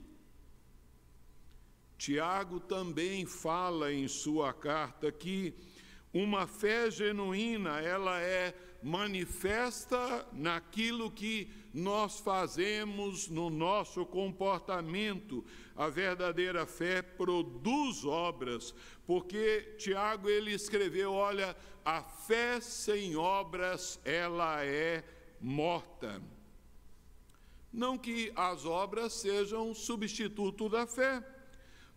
Tiago 1.97 2.59
também 2.59 3.25
fala 3.25 3.91
em 3.91 4.07
sua 4.07 4.53
carta 4.53 5.11
que 5.11 5.55
uma 6.13 6.45
fé 6.45 6.91
genuína, 6.91 7.81
ela 7.81 8.21
é 8.21 8.53
manifesta 8.85 10.27
naquilo 10.31 11.09
que 11.09 11.49
nós 11.73 12.19
fazemos, 12.19 13.27
no 13.27 13.49
nosso 13.49 14.05
comportamento. 14.05 15.43
A 15.75 15.89
verdadeira 15.89 16.67
fé 16.67 17.01
produz 17.01 18.05
obras, 18.05 18.75
porque 19.07 19.73
Tiago 19.79 20.29
ele 20.29 20.51
escreveu, 20.51 21.13
olha, 21.13 21.57
a 21.83 22.03
fé 22.03 22.61
sem 22.61 23.15
obras, 23.15 23.99
ela 24.05 24.63
é 24.63 25.03
morta. 25.41 26.21
Não 27.73 27.97
que 27.97 28.31
as 28.35 28.65
obras 28.65 29.13
sejam 29.13 29.73
substituto 29.73 30.69
da 30.69 30.85
fé, 30.85 31.25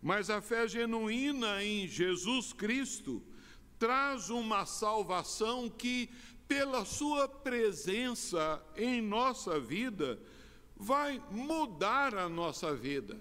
mas 0.00 0.30
a 0.30 0.40
fé 0.40 0.66
genuína 0.66 1.62
em 1.62 1.86
Jesus 1.86 2.54
Cristo 2.54 3.22
traz 3.78 4.30
uma 4.30 4.64
salvação 4.64 5.68
que 5.68 6.10
pela 6.48 6.84
Sua 6.86 7.28
presença 7.28 8.60
em 8.74 9.02
nossa 9.02 9.60
vida, 9.60 10.18
vai 10.74 11.22
mudar 11.30 12.14
a 12.14 12.28
nossa 12.28 12.74
vida, 12.74 13.20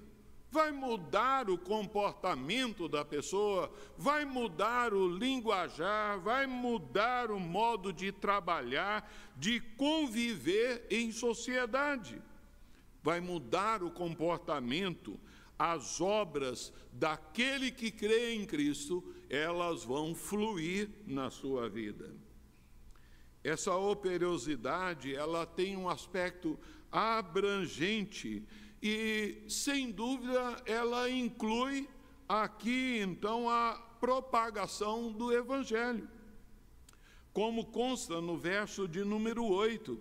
vai 0.50 0.72
mudar 0.72 1.50
o 1.50 1.58
comportamento 1.58 2.88
da 2.88 3.04
pessoa, 3.04 3.72
vai 3.98 4.24
mudar 4.24 4.94
o 4.94 5.10
linguajar, 5.10 6.20
vai 6.20 6.48
mudar 6.48 7.30
o 7.30 7.40
modo 7.40 7.92
de 7.92 8.12
trabalhar, 8.14 9.12
de 9.36 9.60
conviver 9.76 10.88
em 10.90 11.12
sociedade, 11.12 12.22
vai 13.04 13.20
mudar 13.20 13.84
o 13.84 13.92
comportamento, 13.92 15.20
as 15.60 16.00
obras 16.00 16.72
daquele 16.94 17.72
que 17.72 17.92
crê 17.92 18.36
em 18.36 18.46
Cristo, 18.46 19.04
elas 19.30 19.84
vão 19.84 20.16
fluir 20.16 20.90
na 21.06 21.30
sua 21.30 21.68
vida. 21.68 22.27
Essa 23.48 23.74
operosidade, 23.77 25.16
ela 25.16 25.46
tem 25.46 25.77
um 25.77 25.88
aspecto 25.88 26.60
abrangente 26.92 28.44
e, 28.84 29.42
sem 29.48 29.89
dúvida, 29.89 30.62
ela 30.66 31.10
inclui 31.10 31.88
aqui, 32.27 33.00
então, 33.00 33.50
a 33.50 33.75
propagação 34.01 35.13
do 35.13 35.32
Evangelho. 35.32 36.10
Como 37.32 37.68
consta 37.68 38.20
no 38.20 38.38
verso 38.38 38.86
de 38.86 39.06
número 39.06 39.46
8, 39.46 39.98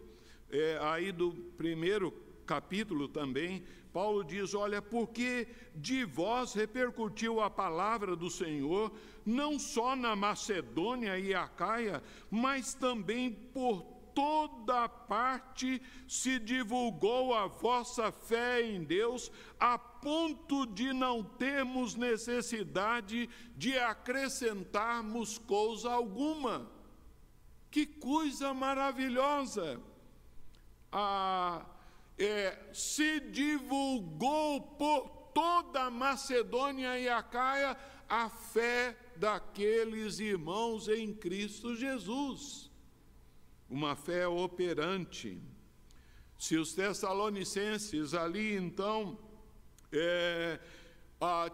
é, 0.51 0.79
aí 0.83 1.13
do 1.13 1.33
primeiro 1.57 2.11
capítulo 2.47 3.09
também, 3.09 3.65
Paulo 3.93 4.23
diz: 4.23 4.55
Olha, 4.55 4.81
porque 4.81 5.49
de 5.75 6.05
vós 6.05 6.55
repercutiu 6.55 7.41
a 7.41 7.51
palavra 7.51 8.15
do 8.15 8.31
Senhor, 8.31 8.93
não 9.25 9.59
só 9.59 9.97
na 9.97 10.15
Macedônia 10.15 11.19
e 11.19 11.35
Acaia, 11.35 12.03
mas 12.31 12.75
também 12.75 13.33
por 13.33 13.83
toda 14.15 14.89
parte 14.89 15.83
se 16.09 16.39
divulgou 16.39 17.35
a 17.35 17.47
vossa 17.47 18.11
fé 18.11 18.63
em 18.63 18.83
Deus, 18.83 19.31
a 19.61 19.79
ponto 19.79 20.65
de 20.67 20.91
não 20.95 21.23
termos 21.23 21.95
necessidade 21.95 23.29
de 23.55 23.79
acrescentarmos 23.79 25.37
coisa 25.39 25.91
alguma. 25.91 26.67
Que 27.71 27.85
coisa 27.85 28.55
maravilhosa! 28.55 29.79
Ah, 30.91 31.67
é, 32.19 32.59
se 32.73 33.21
divulgou 33.21 34.61
por 34.61 35.09
toda 35.35 35.85
a 35.85 35.91
Macedônia 35.91 36.99
e 36.99 37.09
Acaia 37.09 37.77
a 38.09 38.29
fé 38.31 38.97
daqueles 39.17 40.19
irmãos 40.19 40.89
em 40.89 41.13
Cristo 41.13 41.75
Jesus. 41.77 42.71
Uma 43.69 43.97
fé 43.97 44.27
operante. 44.27 45.43
Se 46.39 46.57
os 46.57 46.73
tessalonicenses 46.75 48.15
ali 48.15 48.55
então 48.55 49.19
é, 49.93 50.61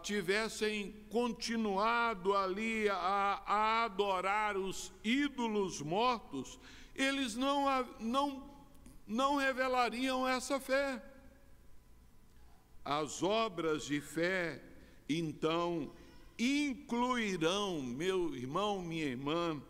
tivessem 0.02 0.92
continuado 1.08 2.36
ali 2.36 2.88
a, 2.88 3.42
a, 3.46 3.84
adorar 3.84 4.56
os 4.56 4.92
ídolos 5.02 5.80
mortos, 5.80 6.58
eles 6.94 7.34
não, 7.36 7.66
não 7.98 8.51
não 9.12 9.36
revelariam 9.36 10.26
essa 10.26 10.58
fé. 10.58 11.02
As 12.84 13.22
obras 13.22 13.84
de 13.84 14.00
fé, 14.00 14.60
então, 15.08 15.92
incluirão, 16.38 17.80
meu 17.80 18.34
irmão, 18.34 18.82
minha 18.82 19.04
irmã, 19.04 19.62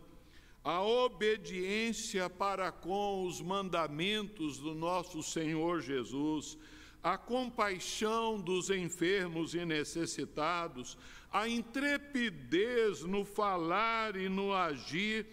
a 0.63 0.81
obediência 0.81 2.29
para 2.29 2.71
com 2.71 3.25
os 3.27 3.41
mandamentos 3.41 4.57
do 4.57 4.73
nosso 4.73 5.21
Senhor 5.21 5.81
Jesus, 5.81 6.57
a 7.03 7.17
compaixão 7.17 8.39
dos 8.39 8.69
enfermos 8.69 9.53
e 9.53 9.65
necessitados, 9.65 10.97
a 11.31 11.49
intrepidez 11.49 13.01
no 13.01 13.25
falar 13.25 14.15
e 14.15 14.29
no 14.29 14.53
agir, 14.53 15.27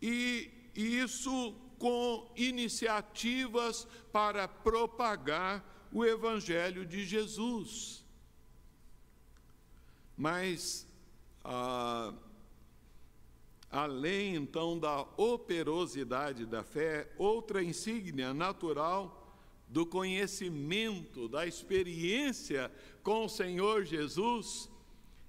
e 0.00 0.48
isso 0.74 1.54
com 1.78 2.30
iniciativas 2.36 3.86
para 4.12 4.48
propagar 4.48 5.88
o 5.92 6.04
Evangelho 6.04 6.84
de 6.84 7.04
Jesus. 7.04 8.04
Mas, 10.16 10.86
ah, 11.44 12.12
além 13.70 14.34
então 14.34 14.78
da 14.78 15.02
operosidade 15.16 16.44
da 16.44 16.62
fé, 16.62 17.10
outra 17.16 17.62
insígnia 17.62 18.34
natural 18.34 19.14
do 19.68 19.86
conhecimento, 19.86 21.28
da 21.28 21.46
experiência 21.46 22.72
com 23.02 23.26
o 23.26 23.28
Senhor 23.28 23.84
Jesus 23.84 24.68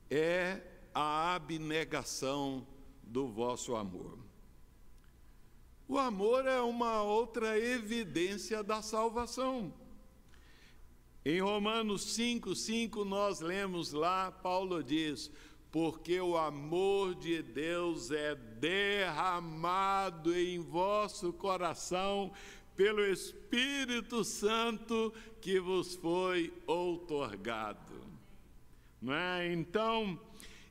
é 0.10 0.62
a 0.94 1.36
abnegação 1.36 2.66
do 3.04 3.28
vosso 3.28 3.76
amor. 3.76 4.29
O 5.90 5.98
amor 5.98 6.46
é 6.46 6.62
uma 6.62 7.02
outra 7.02 7.58
evidência 7.58 8.64
da 8.64 8.80
salvação. 8.80 9.74
Em 11.26 11.42
Romanos 11.42 12.14
5, 12.14 12.54
5, 12.54 13.04
nós 13.04 13.40
lemos 13.40 13.92
lá, 13.92 14.32
Paulo 14.32 14.84
diz: 14.84 15.32
Porque 15.72 16.22
o 16.22 16.38
amor 16.38 17.16
de 17.16 17.42
Deus 17.42 18.12
é 18.12 18.36
derramado 18.36 20.38
em 20.38 20.60
vosso 20.60 21.34
coração 21.34 22.32
pelo 22.76 23.04
Espírito 23.04 24.24
Santo 24.24 25.12
que 25.42 25.60
vos 25.60 25.96
foi 25.96 26.54
outorgado. 26.68 28.00
Não 29.02 29.16
é? 29.16 29.52
Então, 29.52 30.20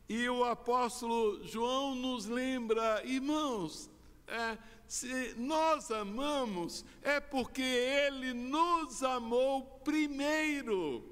e 0.08 0.28
o 0.28 0.44
apóstolo 0.44 1.44
João 1.44 1.96
nos 1.96 2.26
lembra, 2.26 3.04
irmãos, 3.04 3.90
é, 4.28 4.56
se 4.88 5.34
nós 5.36 5.90
amamos, 5.90 6.82
é 7.02 7.20
porque 7.20 7.60
Ele 7.60 8.32
nos 8.32 9.02
amou 9.02 9.62
primeiro. 9.84 11.04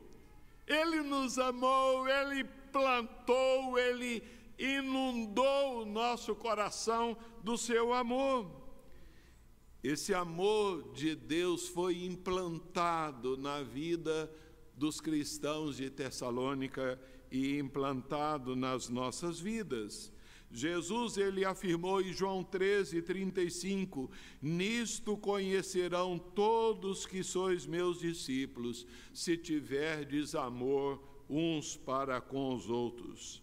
Ele 0.67 1.03
nos 1.03 1.39
amou, 1.39 2.09
Ele 2.09 2.43
plantou, 2.73 3.79
Ele 3.79 4.23
inundou 4.59 5.83
o 5.83 5.85
nosso 5.85 6.35
coração 6.35 7.15
do 7.45 7.59
seu 7.59 7.93
amor. 7.93 8.51
Esse 9.83 10.15
amor 10.15 10.93
de 10.95 11.15
Deus 11.15 11.69
foi 11.69 12.03
implantado 12.03 13.37
na 13.37 13.62
vida 13.62 14.33
dos 14.75 15.03
cristãos 15.03 15.77
de 15.77 15.91
Tessalônica 15.91 16.99
e 17.31 17.59
implantado 17.59 18.57
nas 18.57 18.89
nossas 18.89 19.39
vidas. 19.39 20.11
Jesus 20.50 21.16
ele 21.16 21.44
afirmou 21.44 22.00
em 22.00 22.12
João 22.12 22.42
13, 22.42 23.02
35: 23.02 24.11
Nisto 24.40 25.16
conhecerão 25.16 26.18
todos 26.18 27.04
que 27.04 27.22
sois 27.22 27.66
meus 27.66 27.98
discípulos, 27.98 28.87
se 29.12 29.37
tiverdes 29.37 30.35
amor 30.35 31.02
uns 31.28 31.76
para 31.76 32.20
com 32.20 32.54
os 32.54 32.70
outros. 32.70 33.42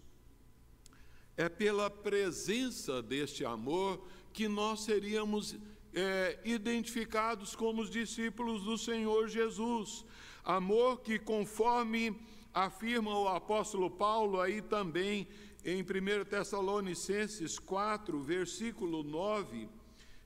É 1.36 1.50
pela 1.50 1.90
presença 1.90 3.02
deste 3.02 3.44
amor 3.44 4.06
que 4.32 4.48
nós 4.48 4.82
seríamos 4.82 5.56
é, 5.94 6.40
identificados 6.46 7.56
como 7.56 7.82
os 7.82 7.90
discípulos 7.90 8.64
do 8.64 8.78
Senhor 8.78 9.28
Jesus. 9.28 10.06
Amor 10.44 11.02
que, 11.02 11.20
conforme 11.20 12.16
afirma 12.54 13.18
o 13.18 13.28
apóstolo 13.28 13.90
Paulo 13.90 14.40
aí 14.40 14.62
também 14.62 15.28
em 15.64 15.82
1 15.82 16.26
Tessalonicenses 16.26 17.58
4, 17.58 18.22
versículo 18.22 19.04
9, 19.04 19.70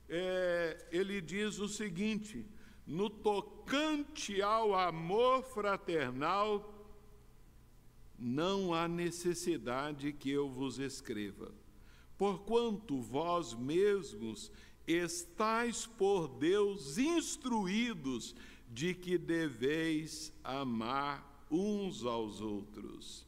é, 0.08 0.86
ele 0.90 1.20
diz 1.20 1.58
o 1.58 1.68
seguinte: 1.68 2.44
no 2.86 3.08
tocante 3.08 4.40
ao 4.42 4.74
amor 4.74 5.42
fraternal, 5.44 6.74
não 8.18 8.74
há 8.74 8.88
necessidade 8.88 10.12
que 10.12 10.30
eu 10.30 10.48
vos 10.48 10.78
escreva, 10.78 11.52
porquanto 12.16 13.00
vós 13.00 13.54
mesmos 13.54 14.50
estáis 14.86 15.86
por 15.86 16.26
Deus 16.26 16.98
instruídos 16.98 18.34
de 18.68 18.94
que 18.94 19.16
deveis 19.16 20.32
amar 20.42 21.46
uns 21.50 22.04
aos 22.04 22.40
outros. 22.40 23.27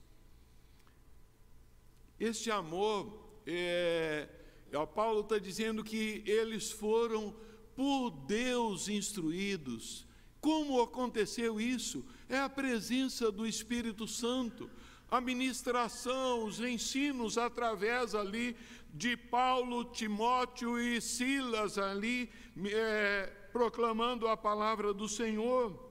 Este 2.20 2.50
amor, 2.50 3.18
é, 3.46 4.28
o 4.74 4.86
Paulo 4.86 5.22
está 5.22 5.38
dizendo 5.38 5.82
que 5.82 6.22
eles 6.26 6.70
foram 6.70 7.34
por 7.74 8.10
Deus 8.10 8.90
instruídos. 8.90 10.06
Como 10.38 10.82
aconteceu 10.82 11.58
isso? 11.58 12.04
É 12.28 12.38
a 12.38 12.48
presença 12.48 13.32
do 13.32 13.46
Espírito 13.46 14.06
Santo, 14.06 14.70
a 15.10 15.18
ministração, 15.18 16.44
os 16.44 16.60
ensinos 16.60 17.38
através 17.38 18.14
ali 18.14 18.54
de 18.92 19.16
Paulo, 19.16 19.86
Timóteo 19.86 20.78
e 20.78 21.00
Silas 21.00 21.78
ali, 21.78 22.30
é, 22.66 23.32
proclamando 23.50 24.28
a 24.28 24.36
palavra 24.36 24.92
do 24.92 25.08
Senhor. 25.08 25.89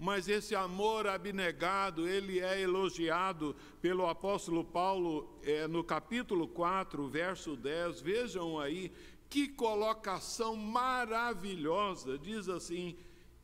Mas 0.00 0.28
esse 0.28 0.54
amor 0.54 1.06
abnegado, 1.06 2.08
ele 2.08 2.40
é 2.40 2.58
elogiado 2.58 3.54
pelo 3.82 4.06
apóstolo 4.08 4.64
Paulo 4.64 5.38
é, 5.42 5.68
no 5.68 5.84
capítulo 5.84 6.48
4, 6.48 7.06
verso 7.06 7.54
10. 7.54 8.00
Vejam 8.00 8.58
aí 8.58 8.90
que 9.28 9.46
colocação 9.46 10.56
maravilhosa! 10.56 12.18
Diz 12.18 12.48
assim: 12.48 12.96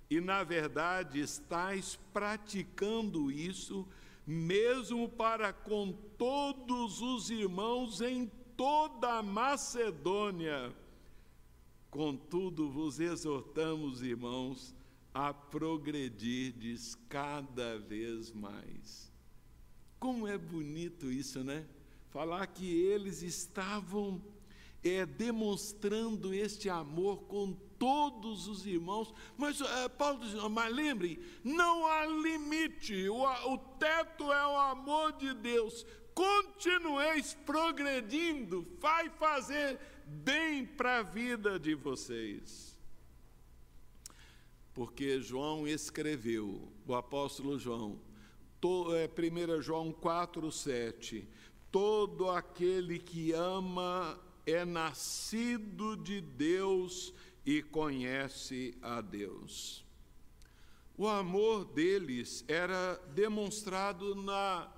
e 0.09 0.19
na 0.19 0.43
verdade 0.45 1.21
estáis 1.21 1.99
praticando 2.11 3.31
isso, 3.31 3.87
mesmo 4.27 5.11
para 5.11 5.53
com 5.53 5.93
todos 6.17 7.03
os 7.03 7.29
irmãos 7.29 8.01
em 8.01 8.33
toda 8.57 9.19
a 9.19 9.23
Macedônia. 9.23 10.75
Contudo, 11.91 12.71
vos 12.71 12.99
exortamos, 12.99 14.01
irmãos, 14.01 14.75
a 15.17 15.33
progredirdes 15.33 16.95
cada 17.09 17.79
vez 17.79 18.31
mais. 18.33 19.11
Como 19.99 20.29
é 20.29 20.37
bonito 20.37 21.11
isso, 21.11 21.43
né? 21.43 21.67
Falar 22.11 22.47
que 22.49 22.71
eles 22.71 23.23
estavam 23.23 24.23
é, 24.85 25.07
demonstrando 25.07 26.35
este 26.35 26.69
amor 26.69 27.23
com 27.23 27.55
todos 27.79 28.47
os 28.47 28.67
irmãos. 28.67 29.15
Mas 29.39 29.59
é, 29.59 29.89
Paulo 29.89 30.21
diz, 30.21 30.35
mas 30.51 30.75
lembrem, 30.75 31.19
não 31.43 31.87
há 31.87 32.05
limite, 32.05 33.09
o, 33.09 33.25
o 33.25 33.57
teto 33.57 34.31
é 34.31 34.47
o 34.47 34.59
amor 34.59 35.13
de 35.13 35.33
Deus. 35.33 35.87
Continueis 36.15 37.33
progredindo, 37.47 38.67
vai 38.79 39.09
fazer 39.09 39.81
bem 40.05 40.67
para 40.67 40.99
a 40.99 41.03
vida 41.03 41.59
de 41.59 41.75
vocês 41.75 42.76
porque 44.77 45.23
João 45.23 45.67
escreveu, 45.67 46.71
o 46.87 46.95
apóstolo 46.95 47.59
João, 47.59 47.99
to, 48.61 48.95
é, 48.95 49.09
1 49.09 49.63
João 49.63 49.91
4, 49.91 50.53
7, 50.53 51.27
todo 51.73 52.29
aquele 52.29 52.99
que 52.99 53.33
ama 53.33 54.21
é 54.45 54.67
nascido 54.67 55.97
de 55.97 56.21
Deus 56.21 57.15
e 57.47 57.63
conhece 57.63 58.77
a 58.83 59.01
Deus. 59.01 59.83
O 60.95 61.09
amor 61.09 61.65
deles 61.65 62.45
era 62.47 62.97
demonstrado 63.15 64.15
na 64.15 64.71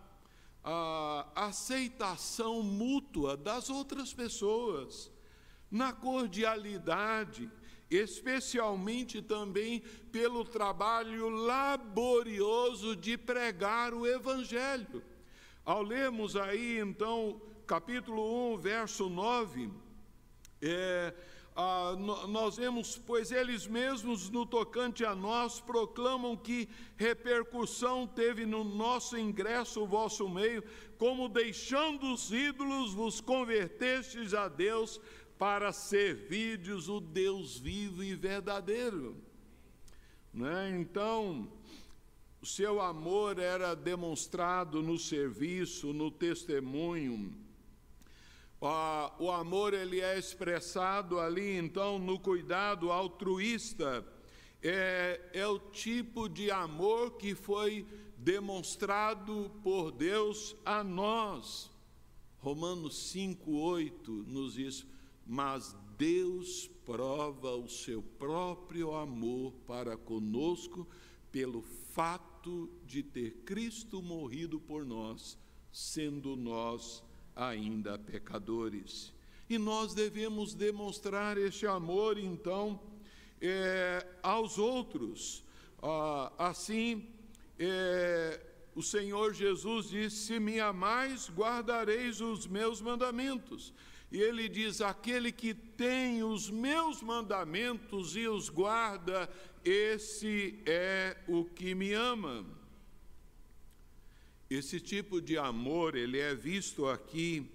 aceitação 1.35 2.63
mútua 2.63 3.37
das 3.37 3.69
outras 3.69 4.15
pessoas, 4.15 5.11
na 5.69 5.93
cordialidade, 5.93 7.51
especialmente 7.91 9.23
também 9.23 9.83
pelo 10.13 10.45
trabalho 10.45 11.29
laborioso 11.29 12.95
de 12.95 13.17
pregar 13.17 13.95
o 13.95 14.07
Evangelho. 14.07 15.03
Ao 15.65 15.83
lermos 15.83 16.37
aí, 16.37 16.79
então, 16.79 17.41
capítulo 17.67 18.55
1, 18.55 18.59
verso 18.59 19.09
9, 19.09 19.71
é, 20.61 21.15
nós 22.29 22.57
vemos, 22.57 22.97
pois 22.97 23.33
eles 23.33 23.67
mesmos, 23.67 24.31
no 24.31 24.47
tocante 24.47 25.05
a 25.05 25.15
nós, 25.15 25.61
proclamam 25.61 26.37
que 26.37 26.69
repercussão 26.97 28.07
teve 28.07 28.47
no 28.47 28.63
nosso 28.63 29.19
ingresso 29.19 29.83
o 29.83 29.87
vosso 29.87 30.29
meio, 30.29 30.63
como 30.97 31.29
deixando 31.29 32.13
os 32.13 32.31
ídolos 32.31 32.95
vos 32.95 33.21
convertestes 33.21 34.35
a 34.35 34.47
Deus, 34.47 35.01
para 35.39 35.73
servirdes 35.73 36.89
o 36.89 37.01
Deus 37.01 37.59
vivo 37.59 38.03
e 38.03 38.15
verdadeiro. 38.15 39.17
Né? 40.35 40.77
Então, 40.79 41.49
o 42.43 42.47
seu 42.47 42.81
amor 42.81 43.39
era 43.39 43.75
demonstrado 43.75 44.83
no 44.83 44.99
serviço, 44.99 45.93
no 45.93 46.11
testemunho. 46.11 47.35
Ah, 48.61 49.15
o 49.21 49.31
amor 49.31 49.73
ele 49.73 50.01
é 50.01 50.19
expressado 50.19 51.21
ali, 51.21 51.57
então, 51.57 51.99
no 51.99 52.19
cuidado 52.19 52.91
altruísta. 52.91 54.05
É, 54.61 55.21
é 55.33 55.47
o 55.47 55.59
tipo 55.59 56.29
de 56.29 56.51
amor 56.51 57.13
que 57.13 57.37
foi 57.37 57.87
demonstrado 58.17 59.51
por 59.63 59.93
Deus 59.93 60.57
a 60.65 60.83
nós. 60.83 61.71
Romanos 62.41 62.97
5, 63.11 63.51
8 63.51 64.11
nos 64.27 64.55
diz: 64.55 64.85
mas 65.29 65.77
Deus 65.99 66.71
prova 66.87 67.55
o 67.55 67.69
seu 67.69 68.03
próprio 68.03 68.95
amor 68.95 69.53
para 69.67 69.95
conosco 69.95 70.89
pelo 71.31 71.61
fato 71.61 72.71
de 72.87 73.03
ter 73.03 73.43
Cristo 73.45 74.01
morrido 74.01 74.59
por 74.59 74.87
nós, 74.87 75.37
sendo 75.71 76.35
nós 76.35 77.05
ainda 77.37 77.99
pecadores. 77.99 79.13
E 79.51 79.59
nós 79.59 79.93
devemos 79.93 80.55
demonstrar 80.55 81.37
este 81.37 81.67
amor, 81.67 82.17
então, 82.19 82.81
é, 83.39 84.07
aos 84.23 84.57
outros. 84.57 85.45
Ah, 85.83 86.33
assim, 86.39 87.07
é, 87.59 88.41
o 88.75 88.83
Senhor 88.83 89.35
Jesus 89.35 89.91
disse: 89.91 90.17
Se 90.17 90.41
me 90.41 90.59
amais, 90.59 91.31
guardareis 91.31 92.21
os 92.21 92.47
meus 92.47 92.81
mandamentos. 92.81 93.75
E 94.11 94.21
ele 94.21 94.49
diz: 94.49 94.81
aquele 94.81 95.31
que 95.31 95.53
tem 95.53 96.23
os 96.23 96.51
meus 96.51 97.03
mandamentos 97.03 98.17
e 98.17 98.27
os 98.27 98.49
guarda, 98.49 99.29
esse 99.65 100.63
é 100.67 101.17
o 101.29 101.45
que 101.45 101.75
me 101.75 101.93
ama. 101.93 102.47
Esse 104.49 104.81
tipo 104.81 105.21
de 105.21 105.37
amor, 105.37 105.95
ele 105.95 106.19
é 106.19 106.35
visto 106.35 106.87
aqui. 106.87 107.51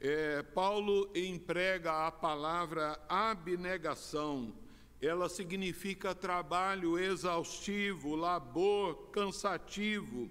É, 0.00 0.42
Paulo 0.42 1.10
emprega 1.14 2.06
a 2.06 2.10
palavra 2.10 3.00
abnegação. 3.08 4.52
Ela 5.00 5.28
significa 5.28 6.12
trabalho 6.12 6.98
exaustivo, 6.98 8.16
labor 8.16 9.10
cansativo 9.10 10.28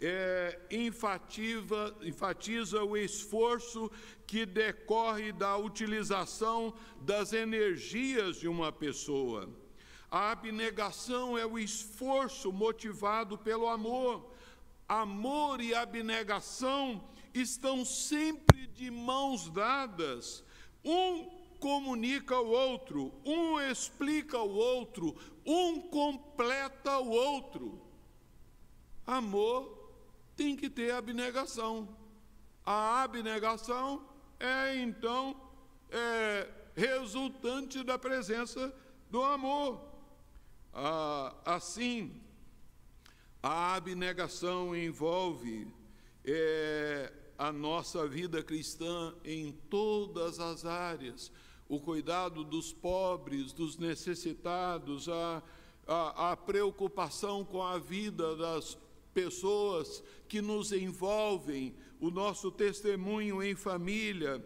é, 0.00 0.58
enfativa, 0.70 1.94
enfatiza 2.02 2.82
o 2.82 2.96
esforço 2.96 3.90
que 4.26 4.46
decorre 4.46 5.30
da 5.30 5.56
utilização 5.56 6.72
das 7.00 7.32
energias 7.32 8.36
de 8.36 8.48
uma 8.48 8.72
pessoa. 8.72 9.48
A 10.10 10.32
abnegação 10.32 11.36
é 11.36 11.44
o 11.44 11.58
esforço 11.58 12.50
motivado 12.50 13.36
pelo 13.36 13.68
amor. 13.68 14.32
Amor 14.88 15.60
e 15.60 15.74
abnegação 15.74 17.04
estão 17.34 17.84
sempre 17.84 18.66
de 18.68 18.90
mãos 18.90 19.50
dadas. 19.50 20.42
Um 20.84 21.38
comunica 21.60 22.40
o 22.40 22.48
outro, 22.48 23.12
um 23.24 23.60
explica 23.60 24.38
o 24.38 24.54
outro, 24.54 25.14
um 25.44 25.78
completa 25.80 26.98
o 26.98 27.10
outro. 27.10 27.80
Amor 29.06 29.79
tem 30.40 30.56
que 30.56 30.70
ter 30.70 30.90
abnegação. 30.92 31.86
A 32.64 33.02
abnegação 33.02 34.08
é 34.38 34.74
então 34.76 35.38
é, 35.90 36.48
resultante 36.74 37.82
da 37.82 37.98
presença 37.98 38.74
do 39.10 39.22
amor. 39.22 39.82
Ah, 40.72 41.34
assim, 41.44 42.22
a 43.42 43.74
abnegação 43.74 44.74
envolve 44.74 45.70
é, 46.24 47.12
a 47.36 47.52
nossa 47.52 48.08
vida 48.08 48.42
cristã 48.42 49.14
em 49.22 49.52
todas 49.68 50.40
as 50.40 50.64
áreas, 50.64 51.30
o 51.68 51.78
cuidado 51.78 52.44
dos 52.44 52.72
pobres, 52.72 53.52
dos 53.52 53.76
necessitados, 53.76 55.06
a, 55.06 55.42
a, 55.86 56.30
a 56.30 56.36
preocupação 56.38 57.44
com 57.44 57.62
a 57.62 57.76
vida 57.76 58.34
das 58.36 58.78
pessoas 59.12 60.02
que 60.28 60.40
nos 60.40 60.72
envolvem, 60.72 61.74
o 62.00 62.10
nosso 62.10 62.50
testemunho 62.50 63.42
em 63.42 63.54
família. 63.54 64.42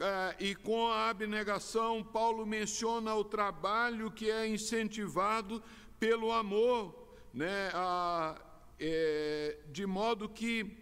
Ah, 0.00 0.34
e 0.40 0.54
com 0.54 0.88
a 0.88 1.10
abnegação, 1.10 2.02
Paulo 2.02 2.44
menciona 2.44 3.14
o 3.14 3.24
trabalho 3.24 4.10
que 4.10 4.30
é 4.30 4.46
incentivado 4.48 5.62
pelo 6.00 6.32
amor, 6.32 7.14
né? 7.32 7.70
Ah, 7.72 8.40
é, 8.80 9.58
de 9.70 9.86
modo 9.86 10.28
que 10.28 10.76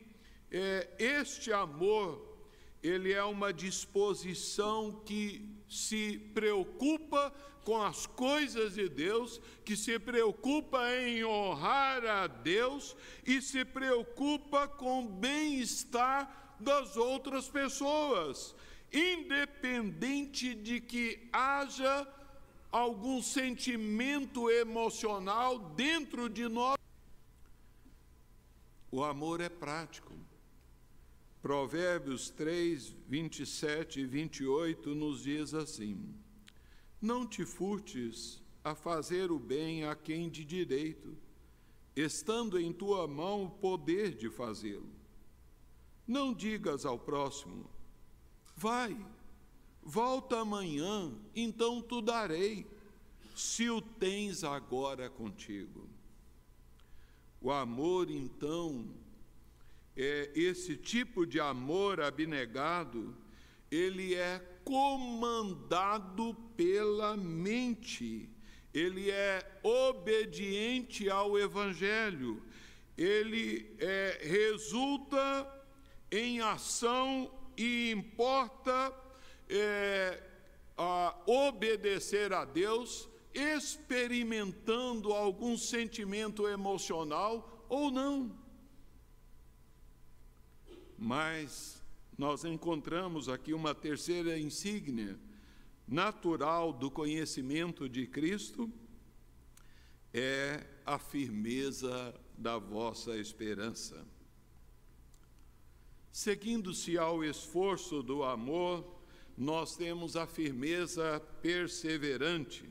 é, 0.50 0.88
este 0.98 1.52
amor 1.52 2.30
ele 2.82 3.12
é 3.12 3.22
uma 3.22 3.52
disposição 3.52 5.02
que 5.04 5.62
se 5.68 6.18
preocupa 6.34 7.32
com 7.64 7.80
as 7.82 8.06
coisas 8.06 8.74
de 8.74 8.88
Deus, 8.88 9.40
que 9.64 9.76
se 9.76 9.98
preocupa 9.98 10.90
em 10.94 11.24
honrar 11.24 12.04
a 12.04 12.26
Deus 12.26 12.96
e 13.26 13.40
se 13.40 13.64
preocupa 13.64 14.66
com 14.66 15.04
o 15.04 15.08
bem-estar 15.08 16.56
das 16.58 16.96
outras 16.96 17.48
pessoas, 17.48 18.54
independente 18.92 20.54
de 20.54 20.80
que 20.80 21.28
haja 21.32 22.06
algum 22.70 23.22
sentimento 23.22 24.50
emocional 24.50 25.58
dentro 25.58 26.28
de 26.28 26.48
nós. 26.48 26.76
O 28.90 29.04
amor 29.04 29.40
é 29.40 29.48
prático. 29.48 30.12
Provérbios 31.40 32.28
3, 32.28 32.94
27 33.08 34.00
e 34.00 34.04
28 34.04 34.94
nos 34.94 35.22
diz 35.22 35.54
assim: 35.54 36.14
Não 37.00 37.26
te 37.26 37.46
furtes 37.46 38.40
a 38.62 38.74
fazer 38.74 39.30
o 39.30 39.38
bem 39.38 39.84
a 39.84 39.94
quem 39.94 40.28
de 40.28 40.44
direito, 40.44 41.16
estando 41.96 42.58
em 42.58 42.72
tua 42.72 43.08
mão 43.08 43.44
o 43.44 43.50
poder 43.50 44.14
de 44.14 44.28
fazê-lo. 44.28 44.88
Não 46.06 46.34
digas 46.34 46.84
ao 46.84 46.98
próximo: 46.98 47.70
Vai, 48.56 48.96
volta 49.82 50.40
amanhã, 50.40 51.12
então 51.34 51.80
tu 51.80 52.02
darei, 52.02 52.66
se 53.34 53.70
o 53.70 53.80
tens 53.80 54.44
agora 54.44 55.08
contigo. 55.08 55.88
O 57.40 57.50
amor, 57.50 58.10
então, 58.10 58.86
é 59.96 60.30
esse 60.34 60.76
tipo 60.76 61.26
de 61.26 61.40
amor 61.40 62.00
abnegado, 62.00 63.16
ele 63.70 64.14
é 64.14 64.38
comandado 64.64 66.34
pela 66.56 67.16
mente, 67.16 68.28
ele 68.74 69.10
é 69.10 69.60
obediente 69.62 71.08
ao 71.08 71.38
Evangelho, 71.38 72.42
ele 72.96 73.74
é, 73.78 74.20
resulta 74.22 75.64
em 76.10 76.40
ação 76.40 77.30
e 77.56 77.90
importa 77.92 78.92
é, 79.48 80.22
a 80.76 81.14
obedecer 81.26 82.32
a 82.32 82.44
Deus, 82.44 83.08
experimentando 83.32 85.12
algum 85.12 85.56
sentimento 85.56 86.48
emocional 86.48 87.66
ou 87.68 87.90
não. 87.90 88.36
Mas 90.98 91.79
nós 92.20 92.44
encontramos 92.44 93.30
aqui 93.30 93.54
uma 93.54 93.74
terceira 93.74 94.38
insígnia 94.38 95.18
natural 95.88 96.70
do 96.70 96.90
conhecimento 96.90 97.88
de 97.88 98.06
Cristo 98.06 98.70
é 100.12 100.66
a 100.84 100.98
firmeza 100.98 102.14
da 102.36 102.58
vossa 102.58 103.16
esperança. 103.16 104.06
Seguindo-se 106.12 106.98
ao 106.98 107.24
esforço 107.24 108.02
do 108.02 108.22
amor, 108.22 109.02
nós 109.34 109.74
temos 109.74 110.14
a 110.14 110.26
firmeza 110.26 111.18
perseverante. 111.40 112.68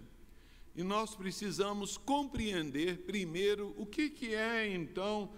E 0.76 0.84
nós 0.84 1.16
precisamos 1.16 1.98
compreender 1.98 3.00
primeiro 3.00 3.74
o 3.80 3.86
que, 3.88 4.12
que 4.12 4.36
é, 4.36 4.72
então, 4.72 5.34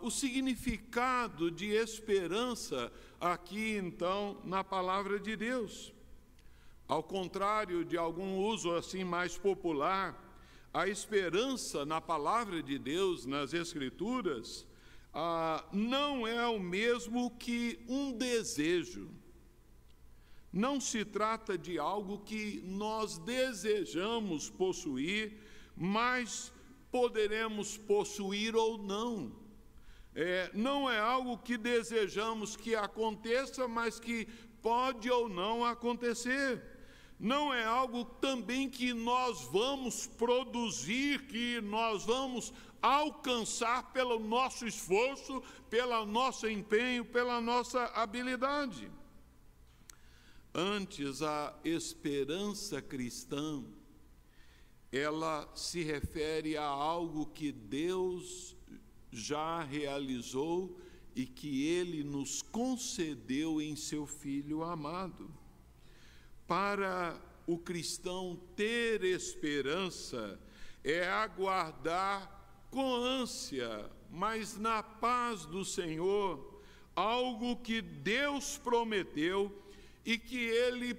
o 0.00 0.10
significado 0.10 1.48
de 1.48 1.66
esperança 1.66 2.92
aqui, 3.20 3.76
então, 3.76 4.40
na 4.44 4.64
palavra 4.64 5.20
de 5.20 5.36
Deus. 5.36 5.92
Ao 6.88 7.02
contrário 7.02 7.84
de 7.84 7.96
algum 7.96 8.38
uso 8.38 8.72
assim 8.72 9.04
mais 9.04 9.36
popular, 9.36 10.18
a 10.72 10.88
esperança 10.88 11.84
na 11.84 12.00
palavra 12.00 12.62
de 12.62 12.78
Deus, 12.78 13.26
nas 13.26 13.52
Escrituras, 13.52 14.66
ah, 15.12 15.64
não 15.72 16.26
é 16.26 16.46
o 16.46 16.58
mesmo 16.58 17.30
que 17.32 17.78
um 17.88 18.12
desejo. 18.12 19.10
Não 20.52 20.80
se 20.80 21.04
trata 21.04 21.56
de 21.56 21.78
algo 21.78 22.18
que 22.20 22.60
nós 22.64 23.18
desejamos 23.18 24.50
possuir, 24.50 25.38
mas 25.76 26.52
poderemos 26.90 27.76
possuir 27.76 28.56
ou 28.56 28.76
não. 28.78 29.39
É, 30.22 30.50
não 30.52 30.90
é 30.90 30.98
algo 30.98 31.38
que 31.38 31.56
desejamos 31.56 32.54
que 32.54 32.74
aconteça, 32.74 33.66
mas 33.66 33.98
que 33.98 34.26
pode 34.60 35.10
ou 35.10 35.30
não 35.30 35.64
acontecer. 35.64 36.62
Não 37.18 37.54
é 37.54 37.64
algo 37.64 38.04
também 38.04 38.68
que 38.68 38.92
nós 38.92 39.44
vamos 39.44 40.06
produzir, 40.06 41.26
que 41.26 41.62
nós 41.62 42.04
vamos 42.04 42.52
alcançar 42.82 43.94
pelo 43.94 44.20
nosso 44.20 44.66
esforço, 44.66 45.42
pelo 45.70 46.04
nosso 46.04 46.46
empenho, 46.46 47.02
pela 47.02 47.40
nossa 47.40 47.84
habilidade. 47.86 48.92
Antes, 50.54 51.22
a 51.22 51.58
esperança 51.64 52.82
cristã, 52.82 53.64
ela 54.92 55.50
se 55.54 55.82
refere 55.82 56.58
a 56.58 56.66
algo 56.66 57.24
que 57.24 57.50
Deus 57.50 58.59
já 59.10 59.62
realizou 59.62 60.78
e 61.14 61.26
que 61.26 61.66
Ele 61.66 62.02
nos 62.04 62.42
concedeu 62.42 63.60
em 63.60 63.74
Seu 63.76 64.06
Filho 64.06 64.62
amado. 64.62 65.30
Para 66.46 67.20
o 67.46 67.58
cristão 67.58 68.40
ter 68.54 69.02
esperança 69.04 70.40
é 70.84 71.08
aguardar 71.08 72.66
com 72.70 72.94
ânsia, 72.94 73.90
mas 74.10 74.56
na 74.56 74.82
paz 74.82 75.44
do 75.44 75.64
Senhor, 75.64 76.62
algo 76.94 77.56
que 77.56 77.82
Deus 77.82 78.56
prometeu 78.58 79.64
e 80.04 80.16
que 80.16 80.38
Ele 80.38 80.96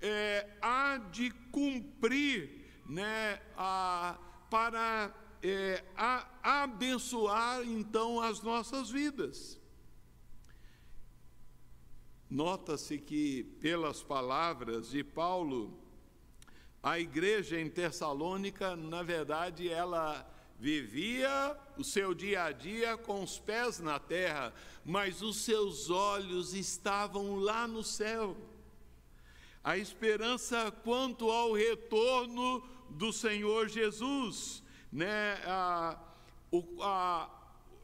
é, 0.00 0.56
há 0.62 0.98
de 1.10 1.30
cumprir 1.50 2.64
né, 2.86 3.40
a, 3.56 4.18
para 4.48 5.12
é, 5.42 5.84
a, 5.96 6.26
abençoar 6.62 7.62
então 7.62 8.20
as 8.20 8.42
nossas 8.42 8.90
vidas. 8.90 9.58
Nota-se 12.30 12.98
que, 12.98 13.44
pelas 13.60 14.02
palavras 14.02 14.90
de 14.90 15.02
Paulo, 15.02 15.78
a 16.82 16.98
igreja 16.98 17.58
em 17.58 17.70
Tessalônica, 17.70 18.76
na 18.76 19.02
verdade, 19.02 19.68
ela 19.68 20.26
vivia 20.58 21.56
o 21.76 21.84
seu 21.84 22.12
dia 22.12 22.44
a 22.44 22.52
dia 22.52 22.96
com 22.96 23.22
os 23.22 23.38
pés 23.38 23.78
na 23.78 23.98
terra, 23.98 24.52
mas 24.84 25.22
os 25.22 25.36
seus 25.36 25.88
olhos 25.88 26.52
estavam 26.52 27.36
lá 27.36 27.66
no 27.66 27.82
céu. 27.82 28.36
A 29.62 29.78
esperança 29.78 30.70
quanto 30.70 31.30
ao 31.30 31.52
retorno 31.52 32.62
do 32.90 33.12
Senhor 33.12 33.68
Jesus, 33.68 34.62
né? 34.92 35.38
A, 35.44 35.98
a, 36.80 37.30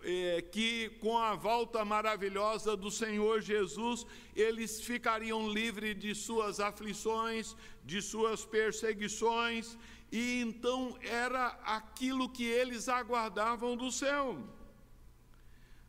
é, 0.02 0.42
que 0.42 0.90
com 1.00 1.16
a 1.16 1.34
volta 1.34 1.84
maravilhosa 1.84 2.76
do 2.76 2.90
Senhor 2.90 3.40
Jesus, 3.40 4.06
eles 4.36 4.80
ficariam 4.80 5.48
livres 5.48 5.98
de 5.98 6.14
suas 6.14 6.60
aflições, 6.60 7.56
de 7.84 8.02
suas 8.02 8.44
perseguições, 8.44 9.76
e 10.12 10.42
então 10.42 10.96
era 11.02 11.46
aquilo 11.64 12.28
que 12.28 12.44
eles 12.44 12.88
aguardavam 12.88 13.76
do 13.76 13.90
céu. 13.90 14.38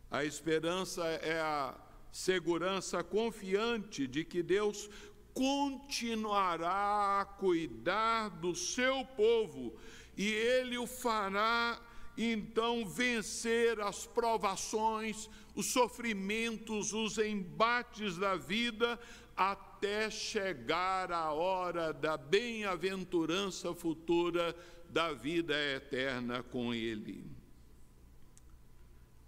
A 0.10 0.24
esperança 0.24 1.04
é 1.06 1.40
a 1.40 1.76
segurança 2.12 3.04
confiante 3.04 4.08
de 4.08 4.24
que 4.24 4.42
Deus 4.42 4.90
continuará 5.34 7.20
a 7.20 7.26
cuidar 7.26 8.30
do 8.30 8.56
seu 8.56 9.04
povo 9.04 9.78
e 10.18 10.28
ele 10.32 10.78
o 10.78 10.88
fará 10.88 11.80
então 12.18 12.86
vencer 12.86 13.80
as 13.82 14.06
provações, 14.06 15.30
os 15.54 15.68
sofrimentos, 15.68 16.94
os 16.94 17.18
embates 17.18 18.18
da 18.18 18.36
vida, 18.36 19.00
até 19.36 20.10
chegar 20.10 21.12
a 21.12 21.32
hora 21.34 21.92
da 21.92 22.16
bem-aventurança 22.16 23.74
futura 23.74 24.56
da 24.90 25.12
vida 25.12 25.54
eterna 25.76 26.42
com 26.42 26.74
Ele. 26.74 27.26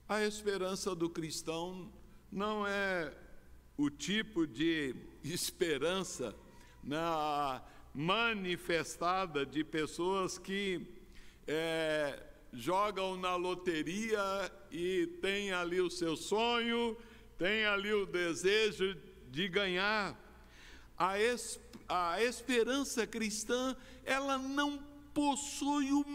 A 0.08 0.24
esperança 0.24 0.96
do 0.96 1.10
cristão 1.10 1.92
não 2.32 2.66
é 2.66 3.14
o 3.76 3.90
tipo 3.90 4.48
de 4.48 4.96
esperança 5.24 6.34
na, 6.82 7.62
manifestada 7.98 9.44
de 9.44 9.64
pessoas 9.64 10.38
que 10.38 10.86
é, 11.48 12.22
jogam 12.54 13.18
na 13.18 13.36
loteria 13.36 14.22
e 14.72 15.08
têm 15.20 15.52
ali 15.52 15.82
o 15.82 15.90
seu 15.90 16.16
sonho, 16.16 16.96
têm 17.40 17.66
ali 17.66 17.92
o 17.92 18.06
desejo 18.06 18.96
de 19.32 19.48
ganhar. 19.48 20.16
A, 20.96 21.20
es, 21.20 21.60
a 21.90 22.22
esperança 22.22 23.08
cristã, 23.08 23.76
ela 24.06 24.38
não 24.38 24.78
possui 25.12 25.92
o, 25.92 26.06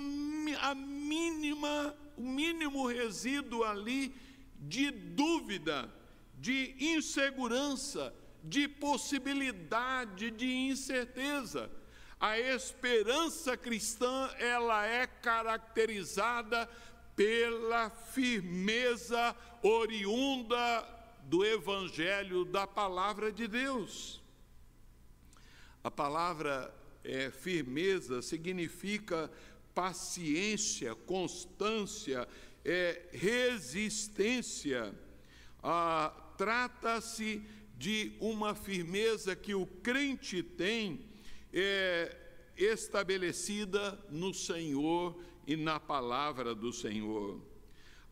a 0.60 0.76
mínima, 0.76 1.96
o 2.16 2.22
mínimo 2.22 2.86
resíduo 2.86 3.64
ali 3.64 4.14
de 4.56 4.92
dúvida, 4.92 5.92
de 6.38 6.76
insegurança, 6.78 8.14
de 8.42 8.66
possibilidade 8.66 10.30
de 10.30 10.50
incerteza. 10.50 11.70
A 12.18 12.38
esperança 12.38 13.56
cristã, 13.56 14.30
ela 14.38 14.86
é 14.86 15.06
caracterizada 15.06 16.68
pela 17.16 17.90
firmeza 17.90 19.36
oriunda 19.62 20.88
do 21.24 21.44
evangelho 21.44 22.44
da 22.44 22.66
palavra 22.66 23.32
de 23.32 23.46
Deus. 23.46 24.20
A 25.84 25.90
palavra 25.90 26.72
é, 27.04 27.30
firmeza 27.30 28.22
significa 28.22 29.30
paciência, 29.74 30.94
constância, 30.94 32.28
é, 32.64 33.02
resistência. 33.12 34.94
Ah, 35.62 36.12
Trata-se 36.36 37.42
de 37.82 38.12
uma 38.20 38.54
firmeza 38.54 39.34
que 39.34 39.56
o 39.56 39.66
crente 39.66 40.40
tem 40.40 41.04
é, 41.52 42.16
estabelecida 42.56 43.98
no 44.08 44.32
Senhor 44.32 45.20
e 45.44 45.56
na 45.56 45.80
palavra 45.80 46.54
do 46.54 46.72
Senhor. 46.72 47.40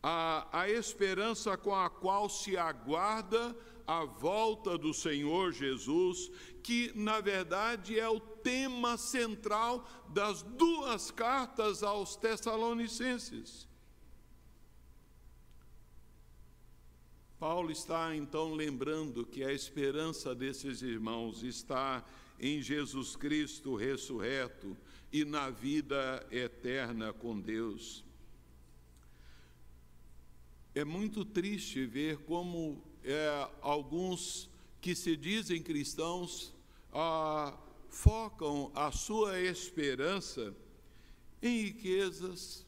A, 0.03 0.45
a 0.51 0.69
esperança 0.69 1.55
com 1.55 1.73
a 1.73 1.89
qual 1.89 2.27
se 2.27 2.57
aguarda 2.57 3.55
a 3.87 4.03
volta 4.03 4.77
do 4.77 4.93
Senhor 4.93 5.53
Jesus, 5.53 6.29
que 6.61 6.91
na 6.93 7.21
verdade 7.21 7.97
é 7.97 8.09
o 8.09 8.19
tema 8.19 8.97
central 8.97 9.87
das 10.09 10.41
duas 10.41 11.11
cartas 11.11 11.81
aos 11.81 12.17
Tessalonicenses. 12.17 13.70
Paulo 17.41 17.71
está 17.71 18.15
então 18.15 18.53
lembrando 18.53 19.25
que 19.25 19.43
a 19.43 19.51
esperança 19.51 20.35
desses 20.35 20.83
irmãos 20.83 21.41
está 21.41 22.05
em 22.39 22.61
Jesus 22.61 23.15
Cristo 23.15 23.75
ressurreto 23.75 24.77
e 25.11 25.25
na 25.25 25.49
vida 25.49 26.23
eterna 26.29 27.11
com 27.11 27.39
Deus. 27.39 28.03
É 30.75 30.85
muito 30.85 31.25
triste 31.25 31.83
ver 31.83 32.17
como 32.27 32.79
é, 33.03 33.49
alguns 33.59 34.47
que 34.79 34.93
se 34.93 35.17
dizem 35.17 35.63
cristãos 35.63 36.53
ah, 36.93 37.57
focam 37.89 38.71
a 38.75 38.91
sua 38.91 39.41
esperança 39.41 40.55
em 41.41 41.63
riquezas, 41.63 42.67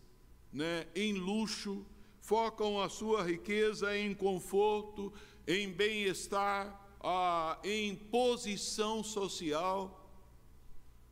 né, 0.51 0.87
em 0.95 1.13
luxo, 1.13 1.85
focam 2.23 2.81
a 2.81 2.87
sua 2.87 3.21
riqueza 3.21 3.97
em 3.97 4.15
conforto, 4.15 5.11
em 5.45 5.69
bem-estar, 5.69 6.81
em 7.61 7.93
posição 7.95 9.03
social. 9.03 10.09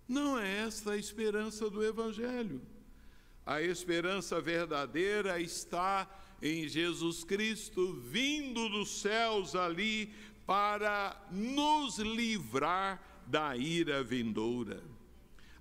Não 0.08 0.39
é 0.39 0.65
esta 0.65 0.91
a 0.91 0.97
esperança 0.97 1.69
do 1.69 1.84
Evangelho. 1.84 2.62
A 3.45 3.62
esperança 3.62 4.39
verdadeira 4.39 5.38
está 5.38 6.10
em 6.41 6.69
Jesus 6.69 7.26
Cristo, 7.26 7.93
vindo 7.93 8.69
dos 8.69 9.02
céus 9.02 9.54
ali 9.54 10.13
para 10.45 11.28
nos 11.30 11.97
livrar 12.00 13.24
da 13.28 13.58
ira 13.58 14.02
vindoura. 14.02 14.82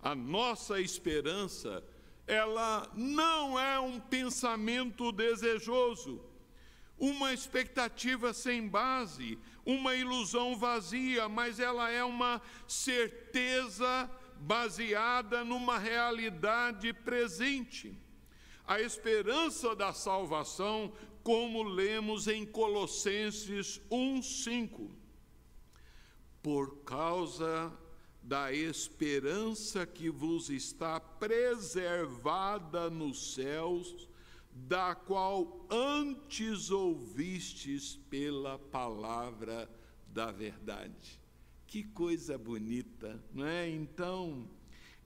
A 0.01 0.15
nossa 0.15 0.81
esperança, 0.81 1.83
ela 2.31 2.89
não 2.95 3.59
é 3.59 3.81
um 3.81 3.99
pensamento 3.99 5.11
desejoso, 5.11 6.25
uma 6.97 7.33
expectativa 7.33 8.33
sem 8.33 8.69
base, 8.69 9.37
uma 9.67 9.97
ilusão 9.97 10.57
vazia, 10.57 11.29
mas 11.29 11.59
ela 11.59 11.91
é 11.91 12.05
uma 12.05 12.41
certeza 12.69 14.09
baseada 14.39 15.43
numa 15.43 15.77
realidade 15.77 16.93
presente. 16.93 17.99
A 18.65 18.81
esperança 18.81 19.75
da 19.75 19.93
salvação, 19.93 20.93
como 21.25 21.65
lemos 21.65 22.29
em 22.29 22.47
Colossenses 22.47 23.81
1:5 23.91 24.89
por 26.41 26.77
causa 26.85 27.73
da 28.31 28.53
esperança 28.53 29.85
que 29.85 30.09
vos 30.09 30.51
está 30.51 31.01
preservada 31.01 32.89
nos 32.89 33.35
céus, 33.35 34.09
da 34.53 34.95
qual 34.95 35.67
antes 35.69 36.71
ouvistes 36.71 37.97
pela 38.09 38.57
palavra 38.57 39.69
da 40.07 40.31
verdade. 40.31 41.21
Que 41.67 41.83
coisa 41.83 42.39
bonita, 42.39 43.21
não 43.35 43.45
é? 43.45 43.69
Então, 43.69 44.49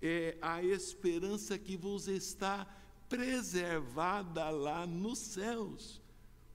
é 0.02 0.36
a 0.42 0.62
esperança 0.62 1.56
que 1.56 1.78
vos 1.78 2.08
está 2.08 2.66
preservada 3.08 4.50
lá 4.50 4.86
nos 4.86 5.18
céus. 5.18 5.98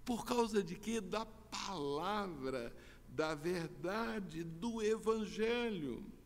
Por 0.05 0.23
causa 0.23 0.61
de 0.61 0.75
quê? 0.75 1.01
Da 1.01 1.25
palavra 1.25 2.71
da 3.07 3.33
verdade 3.33 4.43
do 4.43 4.83
Evangelho. 4.83 6.18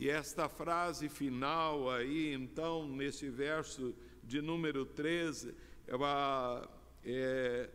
E 0.00 0.08
esta 0.08 0.48
frase 0.48 1.10
final 1.10 1.90
aí, 1.90 2.32
então, 2.32 2.88
nesse 2.88 3.28
verso 3.28 3.94
de 4.24 4.40
número 4.40 4.86
13, 4.86 5.54
ela 5.86 6.66
é, 7.04 7.68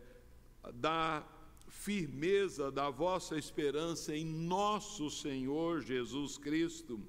dá 0.74 1.24
firmeza 1.68 2.68
da 2.68 2.90
vossa 2.90 3.38
esperança 3.38 4.12
em 4.12 4.24
nosso 4.24 5.08
Senhor 5.08 5.82
Jesus 5.82 6.36
Cristo. 6.36 7.00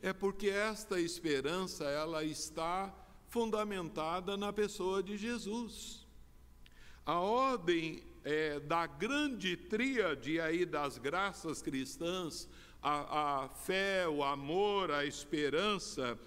É 0.00 0.14
porque 0.14 0.48
esta 0.48 0.98
esperança 0.98 1.84
ela 1.84 2.24
está 2.24 2.94
fundamentada 3.28 4.34
na 4.34 4.50
pessoa 4.50 5.02
de 5.02 5.18
Jesus. 5.18 6.06
A 7.04 7.20
ordem 7.20 8.02
é, 8.24 8.60
da 8.60 8.86
grande 8.86 9.58
tríade 9.58 10.40
aí 10.40 10.64
das 10.64 10.96
graças 10.96 11.60
cristãs, 11.60 12.48
a, 12.82 13.44
a 13.44 13.48
fé, 13.48 14.08
o 14.08 14.22
amor, 14.22 14.90
a 14.90 15.04
esperança, 15.04 16.18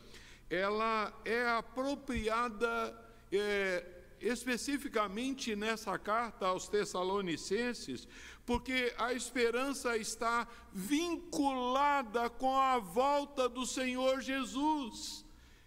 ela 0.49 1.13
é 1.25 1.47
apropriada 1.49 2.95
é, 3.31 3.85
especificamente 4.21 5.55
nessa 5.55 5.97
carta 5.97 6.47
aos 6.47 6.67
Tessalonicenses, 6.67 8.07
porque 8.45 8.93
a 8.97 9.13
esperança 9.13 9.97
está 9.97 10.47
vinculada 10.71 12.29
com 12.29 12.55
a 12.55 12.77
volta 12.77 13.49
do 13.49 13.65
Senhor 13.65 14.21
Jesus, 14.21 15.25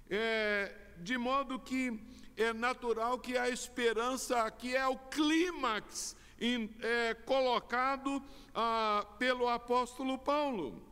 é, 0.08 0.72
de 0.98 1.18
modo 1.18 1.58
que 1.58 1.98
é 2.36 2.52
natural 2.52 3.18
que 3.18 3.36
a 3.36 3.48
esperança 3.48 4.42
aqui 4.42 4.76
é 4.76 4.86
o 4.86 4.96
clímax 4.96 6.14
é, 6.38 7.14
colocado 7.14 8.22
ah, 8.54 9.06
pelo 9.18 9.48
apóstolo 9.48 10.18
Paulo. 10.18 10.82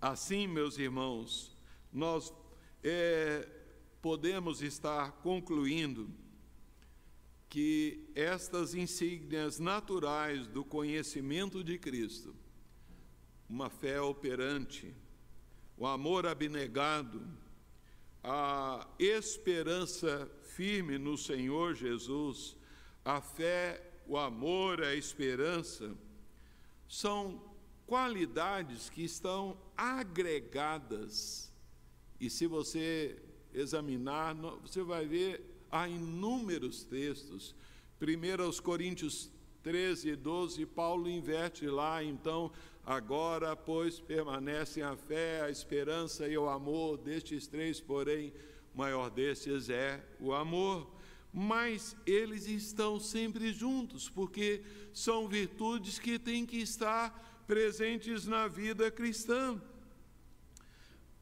Assim, 0.00 0.46
meus 0.46 0.78
irmãos, 0.78 1.56
nós 1.92 2.32
é, 2.82 3.48
podemos 4.00 4.62
estar 4.62 5.12
concluindo 5.22 6.10
que 7.48 8.10
estas 8.14 8.74
insígnias 8.74 9.58
naturais 9.58 10.46
do 10.46 10.64
conhecimento 10.64 11.64
de 11.64 11.78
Cristo, 11.78 12.34
uma 13.48 13.70
fé 13.70 14.00
operante, 14.00 14.94
o 15.76 15.86
amor 15.86 16.26
abnegado, 16.26 17.26
a 18.22 18.86
esperança 18.98 20.30
firme 20.42 20.98
no 20.98 21.16
Senhor 21.16 21.74
Jesus, 21.74 22.56
a 23.04 23.20
fé, 23.22 23.87
o 24.08 24.16
amor, 24.16 24.82
a 24.82 24.94
esperança, 24.94 25.94
são 26.88 27.40
qualidades 27.86 28.88
que 28.88 29.04
estão 29.04 29.56
agregadas. 29.76 31.52
E 32.18 32.30
se 32.30 32.46
você 32.46 33.20
examinar, 33.52 34.34
você 34.34 34.82
vai 34.82 35.06
ver 35.06 35.44
há 35.70 35.86
inúmeros 35.86 36.82
textos. 36.84 37.54
Primeiro 37.98 38.44
aos 38.44 38.58
Coríntios 38.58 39.30
13 39.62 40.10
e 40.10 40.16
12, 40.16 40.64
Paulo 40.64 41.10
inverte 41.10 41.66
lá, 41.66 42.02
então, 42.02 42.50
agora, 42.86 43.54
pois, 43.54 44.00
permanecem 44.00 44.82
a 44.82 44.96
fé, 44.96 45.42
a 45.42 45.50
esperança 45.50 46.26
e 46.26 46.38
o 46.38 46.48
amor, 46.48 46.96
destes 46.96 47.46
três, 47.46 47.78
porém, 47.80 48.32
o 48.74 48.78
maior 48.78 49.10
destes 49.10 49.68
é 49.68 50.02
o 50.18 50.32
amor. 50.32 50.97
Mas 51.32 51.96
eles 52.06 52.46
estão 52.46 52.98
sempre 52.98 53.52
juntos, 53.52 54.08
porque 54.08 54.62
são 54.92 55.28
virtudes 55.28 55.98
que 55.98 56.18
têm 56.18 56.46
que 56.46 56.58
estar 56.58 57.44
presentes 57.46 58.26
na 58.26 58.48
vida 58.48 58.90
cristã. 58.90 59.60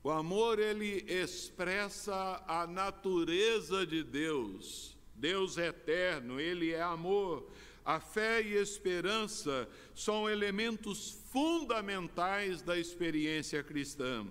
O 0.03 0.11
amor, 0.11 0.59
ele 0.59 1.05
expressa 1.09 2.43
a 2.47 2.67
natureza 2.67 3.85
de 3.85 4.05
Deus. 4.05 4.97
Deus 5.15 5.59
é 5.59 5.69
eterno, 5.69 6.39
ele 6.39 6.73
é 6.73 6.83
amor. 6.83 7.51
a 7.85 8.01
fé 8.01 8.43
e 8.43 8.55
esperança 8.55 9.69
são 9.95 10.29
elementos 10.29 11.19
fundamentais 11.31 12.61
da 12.61 12.77
experiência 12.77 13.63
cristã. 13.63 14.27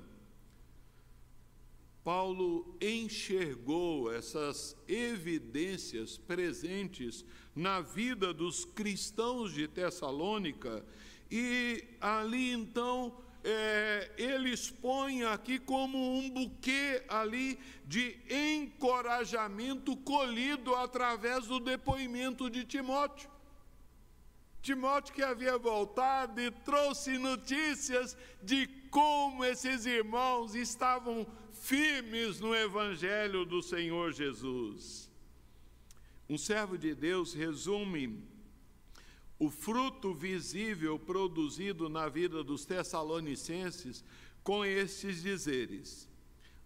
Paulo 2.06 2.78
enxergou 2.80 4.14
essas 4.14 4.78
evidências 4.88 6.20
presentes 6.20 7.26
na 7.56 7.82
vida 7.82 8.32
dos 8.32 8.64
cristãos 8.64 9.52
de 9.52 9.68
Tessalônica 9.68 10.86
e 11.32 11.84
ali 12.00 12.52
então 12.52 13.18
é, 13.44 14.12
ele 14.20 14.52
expõe 14.52 15.24
aqui 15.24 15.58
como 15.58 15.98
um 15.98 16.30
buquê 16.30 17.04
ali 17.10 17.58
de 17.86 18.20
encorajamento 18.30 19.98
colhido 19.98 20.76
através 20.76 21.48
do 21.48 21.60
depoimento 21.60 22.52
de 22.52 22.66
Timóteo. 22.66 23.32
Timóteo 24.62 25.12
que 25.12 25.24
havia 25.24 25.58
voltado 25.58 26.40
e 26.40 26.52
trouxe 26.52 27.18
notícias 27.18 28.16
de 28.44 28.68
como 28.92 29.44
esses 29.44 29.88
irmãos 29.88 30.54
estavam 30.54 31.26
firmes 31.66 32.40
no 32.40 32.54
Evangelho 32.54 33.44
do 33.44 33.60
Senhor 33.60 34.14
Jesus. 34.14 35.10
Um 36.30 36.38
servo 36.38 36.78
de 36.78 36.94
Deus 36.94 37.34
resume 37.34 38.24
o 39.40 39.50
fruto 39.50 40.14
visível 40.14 41.00
produzido 41.00 41.90
na 41.90 42.08
vida 42.08 42.44
dos 42.44 42.66
Tessalonicenses 42.66 44.04
com 44.44 44.64
estes 44.64 45.24
dizeres: 45.24 46.08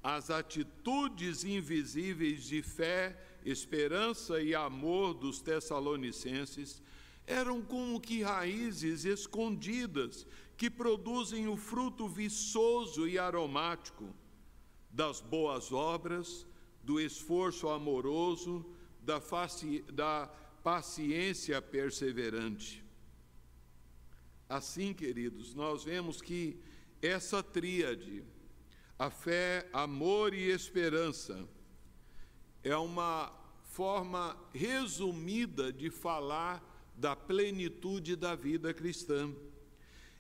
as 0.04 0.30
atitudes 0.30 1.46
invisíveis 1.46 2.44
de 2.44 2.62
fé, 2.62 3.18
esperança 3.46 4.42
e 4.42 4.54
amor 4.54 5.14
dos 5.14 5.40
Tessalonicenses 5.42 6.82
eram 7.26 7.62
como 7.62 8.02
que 8.02 8.22
raízes 8.22 9.06
escondidas 9.06 10.28
que 10.58 10.70
produzem 10.70 11.48
o 11.48 11.56
fruto 11.56 12.06
viçoso 12.06 13.08
e 13.08 13.18
aromático 13.18 14.14
das 14.90 15.22
boas 15.22 15.72
obras, 15.72 16.46
do 16.84 17.00
esforço 17.00 17.70
amoroso, 17.70 18.66
da, 19.02 19.22
faci, 19.22 19.82
da 19.92 20.28
paciência 20.64 21.62
perseverante. 21.62 22.84
Assim, 24.48 24.94
queridos, 24.94 25.54
nós 25.54 25.84
vemos 25.84 26.22
que 26.22 26.60
essa 27.02 27.44
tríade, 27.44 28.24
a 28.98 29.10
fé, 29.10 29.70
amor 29.72 30.34
e 30.34 30.50
esperança, 30.50 31.48
é 32.64 32.76
uma 32.76 33.32
forma 33.64 34.36
resumida 34.54 35.72
de 35.72 35.90
falar 35.90 36.66
da 36.96 37.16
plenitude 37.16 38.16
da 38.16 38.36
vida 38.36 38.74
cristã. 38.74 39.32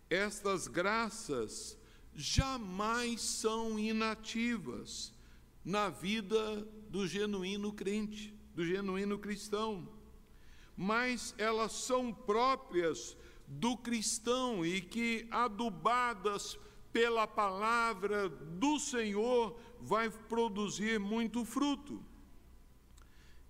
Estas 0.09 0.67
graças 0.67 1.78
jamais 2.19 3.21
são 3.21 3.79
inativas 3.79 5.13
na 5.63 5.87
vida 5.89 6.67
do 6.89 7.07
genuíno 7.07 7.71
crente, 7.71 8.37
do 8.53 8.65
genuíno 8.65 9.17
cristão, 9.17 9.87
mas 10.75 11.33
elas 11.37 11.71
são 11.71 12.13
próprias 12.13 13.15
do 13.47 13.77
cristão 13.77 14.65
e 14.65 14.81
que, 14.81 15.27
adubadas 15.31 16.59
pela 16.91 17.25
palavra 17.25 18.27
do 18.27 18.77
Senhor, 18.79 19.57
vai 19.79 20.09
produzir 20.09 20.99
muito 20.99 21.45
fruto. 21.45 22.03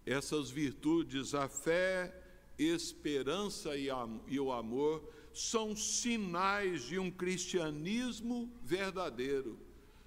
Essas 0.05 0.51
virtudes, 0.51 1.33
a 1.33 1.49
fé, 1.49 2.15
esperança 2.55 3.75
e, 3.75 4.39
o 4.39 4.51
amor, 4.51 5.11
são 5.39 5.73
sinais 5.73 6.83
de 6.83 6.99
um 6.99 7.09
cristianismo 7.09 8.51
verdadeiro, 8.61 9.57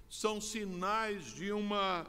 são 0.07 0.43
sinais 0.43 1.35
de 1.35 1.51
uma 1.51 2.07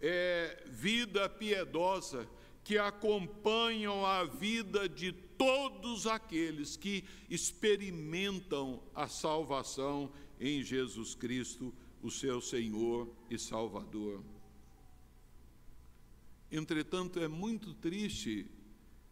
é, 0.00 0.64
vida 0.66 1.28
piedosa 1.28 2.28
que 2.64 2.76
acompanham 2.76 4.04
a 4.04 4.24
vida 4.24 4.88
de 4.88 5.12
todos 5.12 6.08
aqueles 6.08 6.76
que 6.76 7.04
experimentam 7.30 8.82
a 8.92 9.06
salvação 9.06 10.12
em 10.40 10.60
Jesus 10.60 11.14
Cristo, 11.14 11.72
o 12.02 12.10
seu 12.10 12.40
Senhor 12.40 13.08
e 13.30 13.38
Salvador. 13.38 14.24
Entretanto, 16.50 17.20
é 17.20 17.28
muito 17.28 17.72
triste 17.74 18.50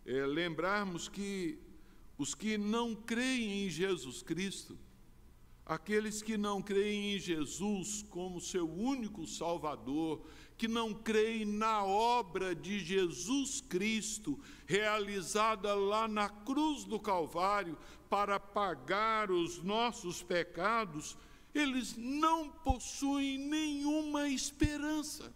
é, 0.05 0.27
lembrarmos 0.27 1.09
que 1.09 1.64
os 2.17 2.35
que 2.35 2.57
não 2.57 2.95
creem 2.95 3.67
em 3.67 3.71
Jesus 3.71 4.23
Cristo, 4.23 4.79
aqueles 5.67 6.23
que 6.23 6.37
não 6.37 6.61
creem 6.61 7.17
em 7.17 7.19
Jesus 7.19 8.05
como 8.11 8.41
seu 8.41 8.71
único 8.71 9.27
Salvador, 9.27 10.25
que 10.57 10.69
não 10.69 10.95
creem 10.95 11.45
na 11.45 11.85
obra 11.85 12.55
de 12.55 12.79
Jesus 12.79 13.61
Cristo, 13.61 14.39
realizada 14.67 15.75
lá 15.75 16.07
na 16.07 16.29
cruz 16.29 16.85
do 16.85 17.01
Calvário 17.01 17.77
para 18.09 18.39
pagar 18.39 19.31
os 19.31 19.63
nossos 19.63 20.23
pecados, 20.23 21.17
eles 21.53 21.97
não 21.97 22.49
possuem 22.49 23.39
nenhuma 23.39 24.29
esperança. 24.29 25.33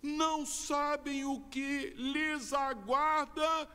Não 0.00 0.46
sabem 0.46 1.24
o 1.24 1.40
que 1.48 1.92
lhes 1.96 2.52
aguarda 2.52 3.68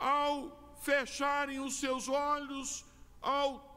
ao 0.00 0.76
fecharem 0.80 1.60
os 1.60 1.78
seus 1.78 2.08
olhos, 2.08 2.84
ao 3.20 3.68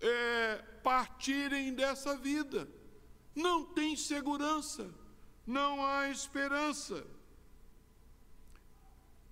é, 0.00 0.56
partirem 0.82 1.74
dessa 1.74 2.16
vida. 2.16 2.68
Não 3.34 3.64
tem 3.64 3.94
segurança, 3.94 4.90
não 5.46 5.84
há 5.84 6.08
esperança. 6.08 7.06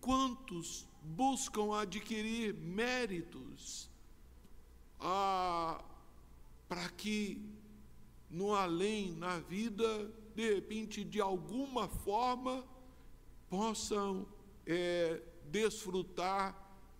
Quantos 0.01 0.87
buscam 1.03 1.75
adquirir 1.75 2.55
méritos 2.55 3.91
ah, 5.01 5.83
para 6.69 6.89
que 6.91 7.57
no 8.31 8.55
além, 8.55 9.13
na 9.13 9.39
vida, 9.39 10.13
de 10.35 10.55
repente, 10.55 11.05
de 11.05 11.21
alguma 11.21 11.89
forma, 11.89 12.65
possam 13.49 14.27
é, 14.67 15.23
desfrutar 15.51 16.55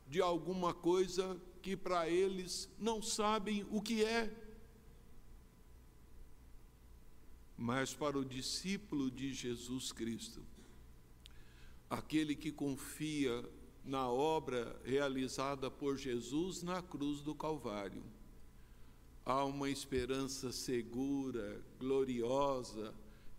de 0.09 0.21
alguma 0.21 0.73
coisa 0.73 1.41
que 1.63 1.77
para 1.77 2.09
eles 2.09 2.69
não 2.79 3.03
sabem 3.03 3.67
o 3.71 3.83
que 3.83 4.05
é. 4.05 4.33
Mas 7.57 7.95
para 7.95 8.19
o 8.19 8.25
discípulo 8.25 9.11
de 9.11 9.33
Jesus 9.33 9.91
Cristo, 9.91 10.43
aquele 11.89 12.35
que 12.35 12.53
confia 12.53 13.45
na 13.85 14.09
obra 14.09 14.81
realizada 14.85 15.71
por 15.71 15.97
Jesus 15.97 16.63
na 16.63 16.83
cruz 16.83 17.21
do 17.23 17.35
Calvário, 17.35 18.03
há 19.25 19.45
uma 19.45 19.71
esperança 19.71 20.53
segura, 20.53 21.61
gloriosa, 21.79 22.95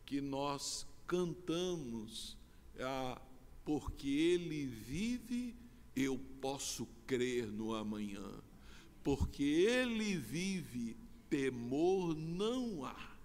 que 0.05 0.19
nós 0.19 0.85
cantamos 1.05 2.37
a 2.79 3.21
porque 3.67 4.07
Ele 4.07 4.65
vive, 4.65 5.53
eu 5.93 6.17
posso 6.39 6.87
crer 7.05 7.47
no 7.47 7.75
amanhã. 7.75 8.41
Porque 9.03 9.43
Ele 9.43 10.15
vive, 10.15 10.95
temor 11.29 12.15
não 12.15 12.85
há. 12.85 13.17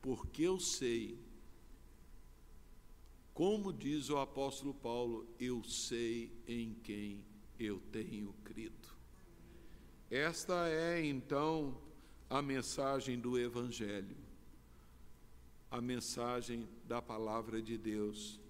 Porque 0.00 0.42
eu 0.42 0.58
sei, 0.58 1.16
como 3.32 3.72
diz 3.72 4.10
o 4.10 4.18
apóstolo 4.18 4.74
Paulo, 4.74 5.24
eu 5.38 5.62
sei 5.62 6.32
em 6.48 6.74
quem 6.82 7.24
eu 7.60 7.78
tenho 7.92 8.34
crido. 8.42 8.88
Esta 10.10 10.68
é 10.68 11.06
então 11.06 11.80
a 12.28 12.42
mensagem 12.42 13.20
do 13.20 13.38
Evangelho, 13.38 14.16
a 15.70 15.80
mensagem 15.80 16.68
da 16.88 17.00
palavra 17.00 17.62
de 17.62 17.78
Deus 17.78 18.41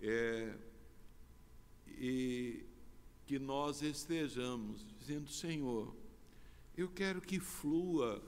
é, 0.00 0.54
e 1.86 2.64
que 3.26 3.38
nós 3.38 3.82
estejamos 3.82 4.86
dizendo, 4.98 5.30
Senhor, 5.30 5.94
eu 6.76 6.88
quero 6.88 7.20
que 7.20 7.38
flua 7.38 8.22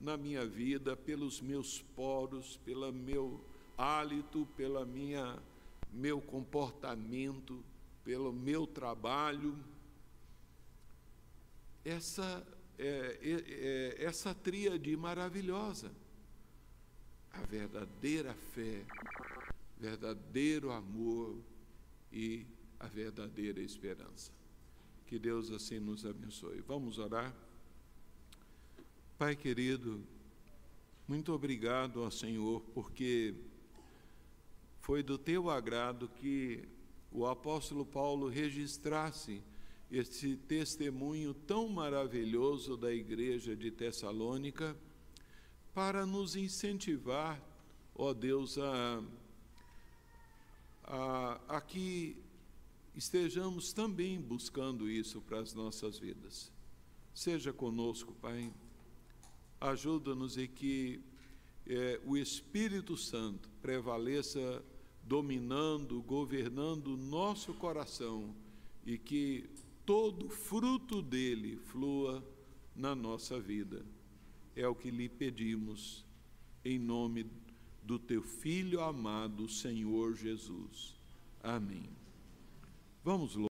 na 0.00 0.16
minha 0.16 0.46
vida 0.46 0.96
pelos 0.96 1.40
meus 1.40 1.82
poros, 1.94 2.56
pelo 2.64 2.92
meu 2.92 3.44
hálito, 3.76 4.46
pela 4.56 4.84
minha 4.84 5.38
meu 5.92 6.20
comportamento, 6.20 7.62
pelo 8.04 8.32
meu 8.32 8.66
trabalho. 8.66 9.56
Essa 11.84 12.44
é, 12.78 13.18
é, 13.22 13.98
é, 14.00 14.04
essa 14.04 14.34
tríade 14.34 14.96
maravilhosa, 14.96 15.92
a 17.32 17.40
verdadeira 17.42 18.34
fé, 18.54 18.84
verdadeiro 19.84 20.72
amor 20.72 21.36
e 22.10 22.46
a 22.80 22.86
verdadeira 22.86 23.60
esperança. 23.60 24.32
Que 25.06 25.18
Deus 25.18 25.50
assim 25.50 25.78
nos 25.78 26.06
abençoe. 26.06 26.62
Vamos 26.62 26.98
orar? 26.98 27.34
Pai 29.18 29.36
querido, 29.36 30.02
muito 31.06 31.34
obrigado 31.34 32.02
ao 32.02 32.10
Senhor, 32.10 32.62
porque 32.72 33.34
foi 34.80 35.02
do 35.02 35.18
teu 35.18 35.50
agrado 35.50 36.08
que 36.08 36.66
o 37.12 37.26
apóstolo 37.26 37.84
Paulo 37.84 38.26
registrasse 38.28 39.42
esse 39.90 40.34
testemunho 40.34 41.34
tão 41.34 41.68
maravilhoso 41.68 42.74
da 42.74 42.90
igreja 42.90 43.54
de 43.54 43.70
Tessalônica 43.70 44.74
para 45.74 46.06
nos 46.06 46.36
incentivar, 46.36 47.38
ó 47.94 48.14
Deus, 48.14 48.56
a, 48.56 49.04
a, 50.84 51.40
a 51.48 51.60
que 51.60 52.16
estejamos 52.94 53.72
também 53.72 54.20
buscando 54.20 54.88
isso 54.88 55.20
para 55.20 55.40
as 55.40 55.54
nossas 55.54 55.98
vidas. 55.98 56.52
Seja 57.14 57.52
conosco, 57.52 58.12
Pai. 58.20 58.52
Ajuda-nos 59.60 60.36
e 60.36 60.46
que 60.46 61.00
é, 61.66 62.00
o 62.04 62.16
Espírito 62.16 62.96
Santo 62.96 63.48
prevaleça 63.62 64.62
dominando, 65.02 66.02
governando 66.02 66.88
o 66.88 66.96
nosso 66.96 67.54
coração 67.54 68.34
e 68.84 68.98
que 68.98 69.48
todo 69.84 70.28
fruto 70.28 71.00
dele 71.00 71.56
flua 71.56 72.22
na 72.74 72.94
nossa 72.94 73.40
vida. 73.40 73.84
É 74.56 74.66
o 74.68 74.74
que 74.74 74.90
lhe 74.90 75.08
pedimos, 75.08 76.04
em 76.64 76.78
nome 76.78 77.24
do 77.84 77.98
teu 77.98 78.22
Filho 78.22 78.80
amado, 78.80 79.48
Senhor 79.48 80.14
Jesus. 80.16 80.94
Amém. 81.42 81.88
Vamos 83.04 83.36